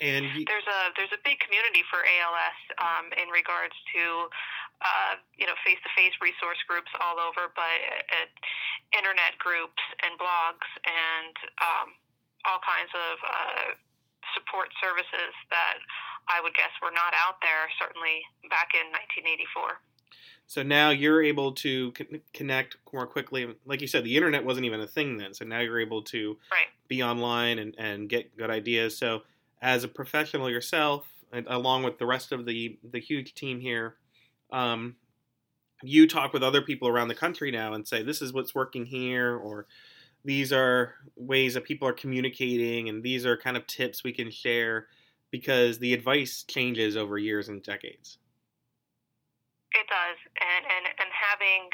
And 0.00 0.24
he, 0.24 0.48
there's 0.48 0.64
a 0.64 0.80
there's 0.96 1.12
a 1.12 1.20
big 1.24 1.36
community 1.44 1.84
for 1.92 2.00
ALS 2.00 2.58
um, 2.80 3.12
in 3.20 3.28
regards 3.28 3.76
to 3.92 4.32
uh, 4.80 5.20
you 5.36 5.44
know 5.46 5.56
face 5.64 5.80
to 5.84 5.90
face 5.92 6.14
resource 6.20 6.58
groups 6.68 6.90
all 7.00 7.20
over, 7.20 7.52
but 7.52 7.76
uh, 8.12 8.28
internet 8.96 9.36
groups 9.38 9.80
and 10.02 10.16
blogs 10.16 10.68
and 10.84 11.34
um, 11.60 11.88
all 12.48 12.60
kinds 12.64 12.92
of 12.96 13.14
uh, 13.22 13.66
support 14.34 14.72
services 14.80 15.32
that 15.50 15.78
I 16.28 16.40
would 16.40 16.54
guess 16.54 16.72
were 16.82 16.94
not 16.94 17.12
out 17.12 17.40
there 17.42 17.68
certainly 17.78 18.24
back 18.48 18.72
in 18.72 18.88
1984. 18.92 19.80
So 20.46 20.64
now 20.64 20.90
you're 20.90 21.22
able 21.22 21.52
to 21.62 21.92
connect 22.34 22.76
more 22.92 23.06
quickly. 23.06 23.54
Like 23.64 23.80
you 23.80 23.86
said, 23.86 24.02
the 24.02 24.16
internet 24.16 24.44
wasn't 24.44 24.66
even 24.66 24.80
a 24.80 24.86
thing 24.86 25.16
then. 25.16 25.32
So 25.32 25.44
now 25.44 25.60
you're 25.60 25.78
able 25.78 26.02
to 26.10 26.36
right. 26.50 26.66
be 26.88 27.02
online 27.04 27.60
and, 27.60 27.74
and 27.78 28.08
get 28.08 28.36
good 28.36 28.50
ideas. 28.50 28.98
So 28.98 29.22
as 29.62 29.84
a 29.84 29.88
professional 29.88 30.50
yourself, 30.50 31.06
and 31.32 31.46
along 31.48 31.84
with 31.84 31.98
the 31.98 32.06
rest 32.06 32.32
of 32.32 32.46
the 32.46 32.76
the 32.82 32.98
huge 32.98 33.34
team 33.34 33.60
here, 33.60 33.94
um, 34.52 34.96
you 35.82 36.06
talk 36.06 36.32
with 36.32 36.42
other 36.42 36.62
people 36.62 36.88
around 36.88 37.08
the 37.08 37.14
country 37.14 37.50
now 37.50 37.72
and 37.74 37.86
say 37.86 38.02
this 38.02 38.22
is 38.22 38.32
what's 38.32 38.54
working 38.54 38.86
here, 38.86 39.36
or 39.36 39.66
these 40.24 40.52
are 40.52 40.94
ways 41.16 41.54
that 41.54 41.64
people 41.64 41.88
are 41.88 41.92
communicating, 41.92 42.88
and 42.88 43.02
these 43.02 43.24
are 43.24 43.36
kind 43.36 43.56
of 43.56 43.66
tips 43.66 44.04
we 44.04 44.12
can 44.12 44.30
share 44.30 44.86
because 45.30 45.78
the 45.78 45.94
advice 45.94 46.44
changes 46.46 46.96
over 46.96 47.16
years 47.16 47.48
and 47.48 47.62
decades. 47.62 48.18
It 49.72 49.86
does, 49.86 50.18
and 50.40 50.64
and 50.66 50.86
and 50.98 51.10
having 51.14 51.70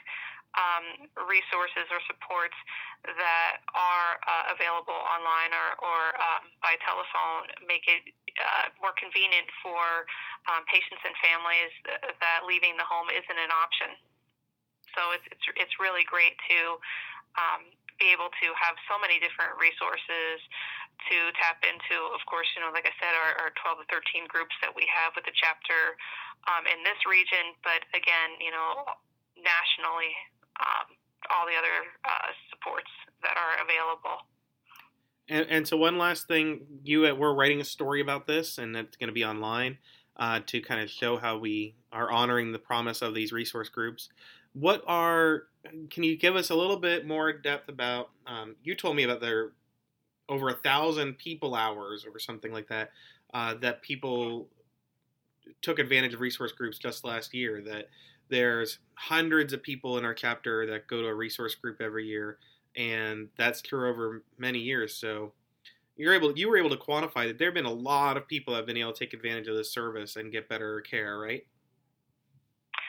um, 0.57 1.09
resources 1.29 1.87
or 1.93 2.01
supports 2.09 2.57
that 3.05 3.63
are 3.77 4.19
uh, 4.25 4.57
available 4.57 4.97
online 4.97 5.53
or, 5.53 5.69
or 5.85 6.01
um, 6.19 6.49
by 6.65 6.75
telephone 6.83 7.49
make 7.69 7.85
it 7.87 8.03
uh, 8.41 8.69
more 8.81 8.93
convenient 8.97 9.47
for 9.65 10.09
um, 10.51 10.65
patients 10.69 11.01
and 11.05 11.15
families 11.23 11.73
that 12.21 12.45
leaving 12.45 12.77
the 12.77 12.85
home 12.85 13.09
isn't 13.13 13.39
an 13.41 13.53
option. 13.53 13.97
So 14.97 15.13
it's 15.13 15.25
it's, 15.29 15.47
it's 15.57 15.77
really 15.77 16.05
great 16.09 16.37
to 16.49 16.81
um, 17.37 17.69
be 18.01 18.13
able 18.13 18.29
to 18.41 18.47
have 18.57 18.77
so 18.89 19.01
many 19.01 19.17
different 19.21 19.57
resources 19.57 20.41
to 21.09 21.33
tap 21.37 21.61
into. 21.65 21.97
Of 22.13 22.25
course, 22.29 22.49
you 22.57 22.65
know, 22.65 22.73
like 22.73 22.89
I 22.89 22.95
said, 23.01 23.13
our, 23.13 23.49
our 23.49 23.51
12 23.61 23.85
to 23.85 23.87
13 23.93 24.29
groups 24.29 24.57
that 24.65 24.73
we 24.73 24.89
have 24.89 25.13
with 25.17 25.29
the 25.29 25.37
chapter 25.37 25.97
um, 26.49 26.65
in 26.69 26.81
this 26.85 26.97
region, 27.05 27.57
but 27.65 27.85
again, 27.93 28.37
you 28.41 28.53
know, 28.53 28.97
nationally, 29.37 30.13
um, 30.61 30.97
all 31.31 31.47
the 31.47 31.57
other 31.57 31.87
uh, 32.05 32.29
supports 32.51 32.91
that 33.23 33.37
are 33.37 33.65
available. 33.65 34.27
And, 35.29 35.47
and, 35.51 35.69
so, 35.69 35.77
one 35.77 35.99
last 35.99 36.29
thing, 36.29 36.61
you 36.85 37.07
uh, 37.07 37.15
we're 37.15 37.35
writing 37.35 37.61
a 37.61 37.65
story 37.65 38.01
about 38.01 38.27
this, 38.27 38.59
and 38.59 38.77
it's 38.77 38.97
going 38.97 39.09
to 39.09 39.15
be 39.15 39.25
online 39.25 39.79
uh, 40.17 40.41
to 40.47 40.61
kind 40.61 40.81
of 40.81 40.89
show 40.89 41.17
how 41.17 41.39
we 41.39 41.75
are 41.93 42.11
honoring 42.11 42.53
the 42.53 42.59
promise 42.59 43.03
of 43.03 43.15
these 43.15 43.33
resource 43.33 43.69
groups. 43.69 44.09
What 44.53 44.85
are 44.87 45.45
can 45.91 46.05
you 46.05 46.17
give 46.17 46.37
us 46.37 46.51
a 46.51 46.55
little 46.55 46.79
bit 46.79 47.07
more 47.07 47.33
depth 47.33 47.69
about? 47.69 48.11
Um, 48.27 48.55
you 48.63 48.75
told 48.75 48.95
me 48.95 49.03
about 49.03 49.21
their 49.21 49.51
over 50.29 50.49
a 50.49 50.55
thousand 50.55 51.19
people 51.19 51.55
hours 51.55 52.05
or 52.05 52.19
something 52.19 52.53
like 52.53 52.69
that 52.69 52.91
uh, 53.35 53.55
that 53.55 53.83
people 53.83 54.49
took 55.63 55.79
advantage 55.79 56.15
of 56.15 56.21
resource 56.21 56.53
groups 56.53 56.79
just 56.79 57.05
last 57.05 57.35
year 57.35 57.63
that 57.63 57.89
there's 58.29 58.79
hundreds 58.95 59.53
of 59.53 59.63
people 59.63 59.99
in 59.99 60.05
our 60.05 60.15
chapter 60.15 60.67
that 60.67 60.87
go 60.87 61.03
to 61.03 61.09
a 61.09 61.15
resource 61.15 61.55
group 61.55 61.81
every 61.81 62.07
year 62.07 62.39
and 62.77 63.29
that's 63.37 63.63
true 63.63 63.89
over 63.89 64.23
many 64.39 64.59
years. 64.59 64.95
So 64.95 65.33
you're 65.97 66.13
able 66.13 66.37
you 66.37 66.49
were 66.49 66.59
able 66.59 66.71
to 66.71 66.77
quantify 66.77 67.27
that 67.27 67.39
there 67.39 67.49
have 67.49 67.55
been 67.55 67.65
a 67.65 67.73
lot 67.73 68.17
of 68.17 68.29
people 68.29 68.53
that 68.53 68.59
have 68.59 68.67
been 68.67 68.77
able 68.77 68.93
to 68.93 68.99
take 68.99 69.15
advantage 69.15 69.49
of 69.49 69.57
this 69.57 69.73
service 69.73 70.17
and 70.17 70.31
get 70.31 70.49
better 70.49 70.81
care 70.83 71.19
right? 71.19 71.47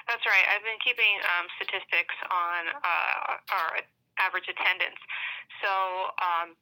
That's 0.07 0.23
right. 0.23 0.47
I've 0.55 0.63
been 0.63 0.79
keeping 0.83 1.19
um, 1.35 1.47
statistics 1.59 2.15
on 2.31 2.71
uh, 2.79 3.35
our 3.51 3.83
average 4.19 4.47
attendance. 4.47 4.99
So 5.59 5.71
um, 6.23 6.55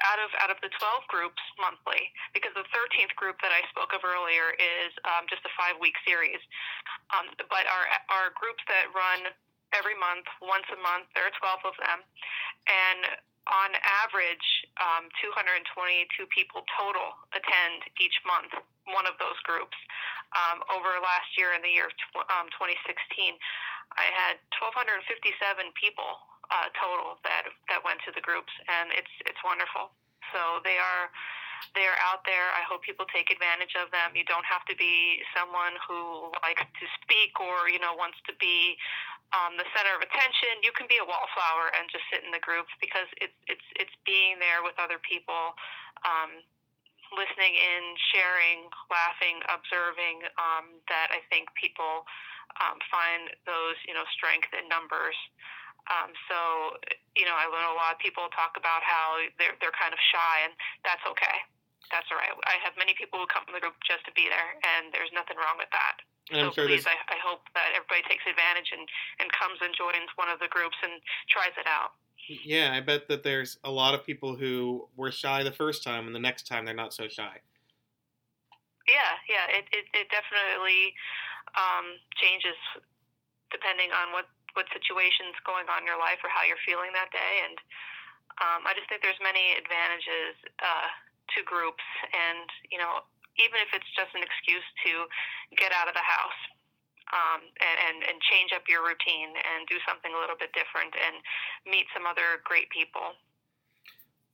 out 0.00 0.18
of 0.18 0.30
out 0.40 0.50
of 0.50 0.58
the 0.64 0.72
12 0.72 1.06
groups 1.12 1.42
monthly 1.60 2.10
because 2.32 2.52
the 2.56 2.66
13th 2.72 3.14
group 3.14 3.38
that 3.44 3.52
I 3.54 3.62
spoke 3.70 3.92
of 3.92 4.02
earlier 4.02 4.56
is 4.56 4.90
um, 5.04 5.28
just 5.28 5.44
a 5.44 5.52
five 5.54 5.76
week 5.78 5.94
series. 6.02 6.40
Um, 7.12 7.30
but 7.36 7.64
our 7.68 7.84
our 8.08 8.28
groups 8.34 8.64
that 8.66 8.90
run 8.96 9.30
every 9.72 9.96
month, 9.96 10.28
once 10.40 10.68
a 10.68 10.78
month, 10.80 11.08
there 11.16 11.24
are 11.24 11.34
12 11.64 11.72
of 11.72 11.76
them, 11.80 12.00
and 12.68 13.20
on 13.50 13.74
average, 14.06 14.46
um, 14.78 15.10
222 15.18 16.06
people 16.30 16.62
total 16.78 17.10
attend 17.34 17.82
each 17.98 18.14
month 18.22 18.54
one 18.86 19.06
of 19.06 19.18
those 19.18 19.38
groups. 19.42 19.74
Um, 20.32 20.62
over 20.70 20.96
last 21.02 21.34
year, 21.36 21.52
in 21.52 21.60
the 21.60 21.72
year 21.72 21.90
of 21.90 21.94
um, 22.30 22.48
2016, 22.54 23.34
I 23.98 24.06
had 24.14 24.40
1,257 24.56 25.04
people 25.76 26.22
uh, 26.52 26.68
total 26.76 27.16
that 27.24 27.48
that 27.72 27.80
went 27.80 28.04
to 28.04 28.12
the 28.12 28.20
groups, 28.20 28.52
and 28.68 28.92
it's 28.92 29.10
it's 29.24 29.40
wonderful. 29.40 29.90
So 30.30 30.60
they 30.62 30.76
are 30.76 31.08
they 31.74 31.88
are 31.88 31.98
out 32.04 32.26
there. 32.28 32.52
I 32.52 32.62
hope 32.66 32.84
people 32.84 33.08
take 33.08 33.32
advantage 33.32 33.72
of 33.80 33.88
them. 33.90 34.12
You 34.12 34.26
don't 34.28 34.44
have 34.44 34.66
to 34.68 34.76
be 34.76 35.24
someone 35.32 35.78
who 35.80 36.34
likes 36.44 36.62
to 36.66 36.86
speak 37.00 37.40
or 37.40 37.72
you 37.72 37.80
know 37.80 37.96
wants 37.96 38.20
to 38.28 38.36
be 38.36 38.76
um, 39.32 39.56
the 39.56 39.64
center 39.72 39.96
of 39.96 40.04
attention. 40.04 40.60
You 40.60 40.76
can 40.76 40.84
be 40.86 41.00
a 41.00 41.06
wallflower 41.06 41.72
and 41.72 41.88
just 41.88 42.04
sit 42.12 42.20
in 42.20 42.30
the 42.30 42.42
group 42.42 42.68
because 42.84 43.08
it's 43.16 43.36
it's 43.48 43.66
it's 43.80 43.96
being 44.04 44.36
there 44.38 44.60
with 44.60 44.76
other 44.76 45.00
people. 45.00 45.56
Um, 46.04 46.44
listening 47.12 47.52
in, 47.52 47.92
sharing, 48.08 48.72
laughing, 48.88 49.36
observing, 49.44 50.24
um, 50.40 50.80
that 50.88 51.12
I 51.12 51.20
think 51.28 51.52
people 51.60 52.08
um, 52.60 52.80
find 52.88 53.28
those, 53.44 53.76
you 53.84 53.92
know, 53.92 54.04
strength 54.16 54.48
in 54.56 54.64
numbers. 54.68 55.16
Um, 55.90 56.14
so, 56.30 56.38
you 57.18 57.26
know, 57.26 57.34
I 57.34 57.50
know 57.50 57.74
a 57.74 57.78
lot 57.78 57.98
of 57.98 57.98
people 57.98 58.30
talk 58.30 58.54
about 58.54 58.86
how 58.86 59.18
they're 59.38 59.58
they're 59.58 59.74
kind 59.74 59.90
of 59.90 59.98
shy, 59.98 60.46
and 60.46 60.54
that's 60.86 61.02
okay. 61.10 61.42
That's 61.90 62.06
all 62.08 62.16
right. 62.16 62.32
I 62.46 62.56
have 62.62 62.78
many 62.78 62.94
people 62.94 63.18
who 63.18 63.26
come 63.26 63.42
to 63.50 63.52
the 63.52 63.60
group 63.60 63.76
just 63.82 64.06
to 64.06 64.12
be 64.14 64.30
there, 64.30 64.56
and 64.62 64.94
there's 64.94 65.10
nothing 65.10 65.36
wrong 65.36 65.58
with 65.58 65.68
that. 65.74 66.00
And 66.30 66.48
so 66.48 66.62
sure 66.62 66.66
please, 66.70 66.86
I, 66.86 66.94
I 67.10 67.18
hope 67.18 67.44
that 67.58 67.74
everybody 67.74 68.06
takes 68.06 68.22
advantage 68.24 68.70
and, 68.70 68.86
and 69.18 69.28
comes 69.34 69.58
and 69.58 69.74
joins 69.74 70.08
one 70.14 70.30
of 70.30 70.38
the 70.38 70.48
groups 70.48 70.78
and 70.80 71.02
tries 71.26 71.52
it 71.58 71.66
out. 71.66 71.98
Yeah, 72.46 72.70
I 72.72 72.80
bet 72.80 73.10
that 73.10 73.26
there's 73.26 73.58
a 73.66 73.70
lot 73.70 73.92
of 73.92 74.06
people 74.06 74.38
who 74.38 74.86
were 74.94 75.10
shy 75.10 75.42
the 75.42 75.52
first 75.52 75.82
time, 75.82 76.06
and 76.06 76.14
the 76.14 76.22
next 76.22 76.46
time 76.46 76.64
they're 76.64 76.78
not 76.78 76.94
so 76.94 77.10
shy. 77.10 77.42
Yeah, 78.86 79.12
yeah, 79.26 79.46
it 79.50 79.66
it, 79.74 79.84
it 79.92 80.06
definitely 80.08 80.94
um, 81.58 81.98
changes 82.14 82.56
depending 83.50 83.90
on 83.92 84.14
what 84.14 84.30
what 84.54 84.68
situation's 84.72 85.36
going 85.44 85.68
on 85.72 85.84
in 85.84 85.88
your 85.88 86.00
life 86.00 86.20
or 86.20 86.30
how 86.30 86.44
you're 86.44 86.60
feeling 86.64 86.92
that 86.92 87.10
day. 87.10 87.34
And 87.48 87.56
um, 88.40 88.60
I 88.64 88.72
just 88.76 88.88
think 88.88 89.04
there's 89.04 89.20
many 89.20 89.56
advantages 89.56 90.36
uh, 90.60 90.88
to 91.36 91.38
groups, 91.44 91.84
and 92.12 92.48
you 92.72 92.76
know, 92.76 93.04
even 93.40 93.60
if 93.60 93.72
it's 93.72 93.88
just 93.96 94.12
an 94.16 94.24
excuse 94.24 94.64
to 94.88 95.08
get 95.56 95.72
out 95.72 95.88
of 95.88 95.94
the 95.94 96.04
house. 96.04 96.42
Um, 97.12 97.44
and, 97.60 97.76
and, 97.76 97.96
and 98.08 98.16
change 98.32 98.56
up 98.56 98.62
your 98.72 98.80
routine 98.80 99.36
and 99.36 99.68
do 99.68 99.76
something 99.86 100.16
a 100.16 100.18
little 100.18 100.36
bit 100.38 100.48
different 100.56 100.96
and 100.96 101.20
meet 101.68 101.84
some 101.92 102.06
other 102.06 102.40
great 102.42 102.70
people. 102.70 103.12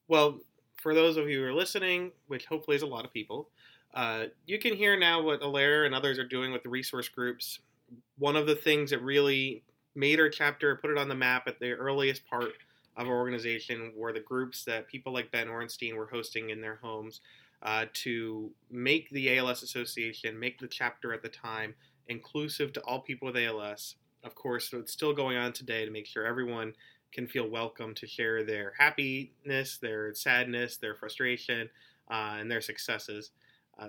Well, 0.06 0.38
for 0.76 0.94
those 0.94 1.16
of 1.16 1.28
you 1.28 1.40
who 1.40 1.46
are 1.46 1.52
listening, 1.52 2.12
which 2.28 2.46
hopefully 2.46 2.76
is 2.76 2.82
a 2.82 2.86
lot 2.86 3.04
of 3.04 3.12
people, 3.12 3.48
uh, 3.94 4.26
you 4.46 4.58
can 4.58 4.76
hear 4.76 4.96
now 4.96 5.20
what 5.20 5.40
Alaire 5.40 5.86
and 5.86 5.94
others 5.94 6.18
are 6.18 6.26
doing 6.26 6.52
with 6.52 6.62
the 6.62 6.68
resource 6.68 7.08
groups. 7.08 7.58
One 8.16 8.36
of 8.36 8.46
the 8.46 8.54
things 8.54 8.90
that 8.90 9.02
really 9.02 9.64
made 9.94 10.20
our 10.20 10.28
chapter, 10.28 10.76
put 10.76 10.90
it 10.90 10.98
on 10.98 11.08
the 11.08 11.14
map 11.14 11.46
at 11.46 11.58
the 11.58 11.72
earliest 11.72 12.24
part 12.26 12.52
of 12.96 13.06
our 13.06 13.16
organization 13.16 13.92
were 13.96 14.12
the 14.12 14.20
groups 14.20 14.64
that 14.64 14.88
people 14.88 15.12
like 15.12 15.30
Ben 15.30 15.46
Orenstein 15.46 15.94
were 15.94 16.08
hosting 16.08 16.50
in 16.50 16.60
their 16.60 16.76
homes 16.82 17.20
uh, 17.62 17.86
to 17.92 18.50
make 18.70 19.08
the 19.10 19.38
ALS 19.38 19.62
Association, 19.62 20.38
make 20.38 20.58
the 20.58 20.66
chapter 20.66 21.12
at 21.12 21.22
the 21.22 21.28
time 21.28 21.74
inclusive 22.08 22.72
to 22.72 22.80
all 22.82 23.00
people 23.00 23.26
with 23.26 23.36
ALS. 23.36 23.96
Of 24.24 24.34
course, 24.34 24.72
it's 24.72 24.92
still 24.92 25.12
going 25.12 25.36
on 25.36 25.52
today 25.52 25.84
to 25.84 25.90
make 25.90 26.06
sure 26.06 26.26
everyone 26.26 26.74
can 27.12 27.26
feel 27.26 27.48
welcome 27.48 27.94
to 27.94 28.06
share 28.06 28.44
their 28.44 28.74
happiness, 28.76 29.78
their 29.78 30.12
sadness, 30.14 30.76
their 30.76 30.94
frustration, 30.94 31.70
uh, 32.10 32.36
and 32.38 32.50
their 32.50 32.60
successes. 32.60 33.30
Uh, 33.78 33.88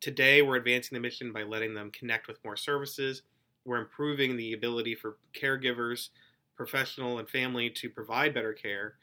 today, 0.00 0.42
we're 0.42 0.56
advancing 0.56 0.94
the 0.94 1.00
mission 1.00 1.32
by 1.32 1.42
letting 1.42 1.74
them 1.74 1.90
connect 1.90 2.28
with 2.28 2.42
more 2.44 2.56
services 2.56 3.22
we're 3.64 3.80
improving 3.80 4.36
the 4.36 4.52
ability 4.52 4.94
for 4.94 5.16
caregivers, 5.34 6.10
professional 6.56 7.18
and 7.18 7.28
family 7.28 7.70
to 7.70 7.90
provide 7.90 8.34
better 8.34 8.52
care. 8.52 8.94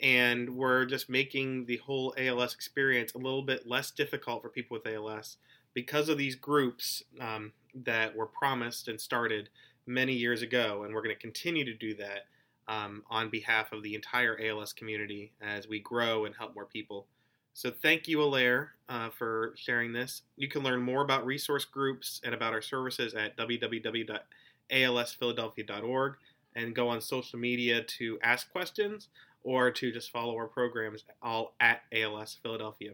And 0.00 0.56
we're 0.56 0.86
just 0.86 1.10
making 1.10 1.66
the 1.66 1.76
whole 1.78 2.14
ALS 2.16 2.54
experience 2.54 3.14
a 3.14 3.18
little 3.18 3.42
bit 3.42 3.66
less 3.66 3.90
difficult 3.90 4.42
for 4.42 4.48
people 4.48 4.78
with 4.78 4.92
ALS 4.92 5.36
because 5.74 6.08
of 6.08 6.18
these 6.18 6.36
groups 6.36 7.02
um, 7.20 7.52
that 7.74 8.16
were 8.16 8.26
promised 8.26 8.88
and 8.88 9.00
started 9.00 9.50
many 9.86 10.14
years 10.14 10.42
ago. 10.42 10.84
And 10.84 10.94
we're 10.94 11.02
going 11.02 11.14
to 11.14 11.20
continue 11.20 11.64
to 11.64 11.74
do 11.74 11.94
that 11.94 12.26
um, 12.68 13.02
on 13.10 13.28
behalf 13.28 13.72
of 13.72 13.82
the 13.82 13.94
entire 13.94 14.38
ALS 14.42 14.72
community 14.72 15.32
as 15.40 15.68
we 15.68 15.80
grow 15.80 16.24
and 16.24 16.34
help 16.34 16.54
more 16.54 16.66
people. 16.66 17.06
So 17.54 17.70
thank 17.70 18.08
you, 18.08 18.18
Alaire, 18.18 18.68
uh, 18.88 19.10
for 19.10 19.54
sharing 19.56 19.92
this. 19.92 20.22
You 20.36 20.48
can 20.48 20.62
learn 20.62 20.80
more 20.80 21.02
about 21.02 21.26
resource 21.26 21.64
groups 21.64 22.20
and 22.24 22.34
about 22.34 22.52
our 22.52 22.62
services 22.62 23.14
at 23.14 23.36
www.alsphiladelphia.org 23.36 26.14
and 26.56 26.74
go 26.74 26.88
on 26.88 27.00
social 27.00 27.38
media 27.38 27.82
to 27.82 28.18
ask 28.22 28.50
questions 28.50 29.08
or 29.42 29.70
to 29.70 29.92
just 29.92 30.10
follow 30.10 30.34
our 30.36 30.46
programs 30.46 31.04
all 31.22 31.54
at 31.60 31.82
ALS 31.92 32.38
Philadelphia. 32.42 32.92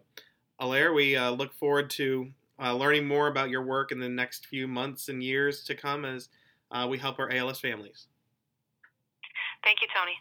Alaire, 0.60 0.94
we 0.94 1.16
uh, 1.16 1.30
look 1.30 1.52
forward 1.52 1.90
to 1.90 2.28
uh, 2.62 2.74
learning 2.74 3.06
more 3.06 3.28
about 3.28 3.50
your 3.50 3.62
work 3.62 3.92
in 3.92 4.00
the 4.00 4.08
next 4.08 4.46
few 4.46 4.66
months 4.66 5.08
and 5.08 5.22
years 5.22 5.64
to 5.64 5.74
come 5.74 6.04
as 6.04 6.28
uh, 6.70 6.86
we 6.88 6.98
help 6.98 7.18
our 7.18 7.30
ALS 7.30 7.60
families. 7.60 8.06
Thank 9.62 9.82
you, 9.82 9.88
Tony. 9.94 10.12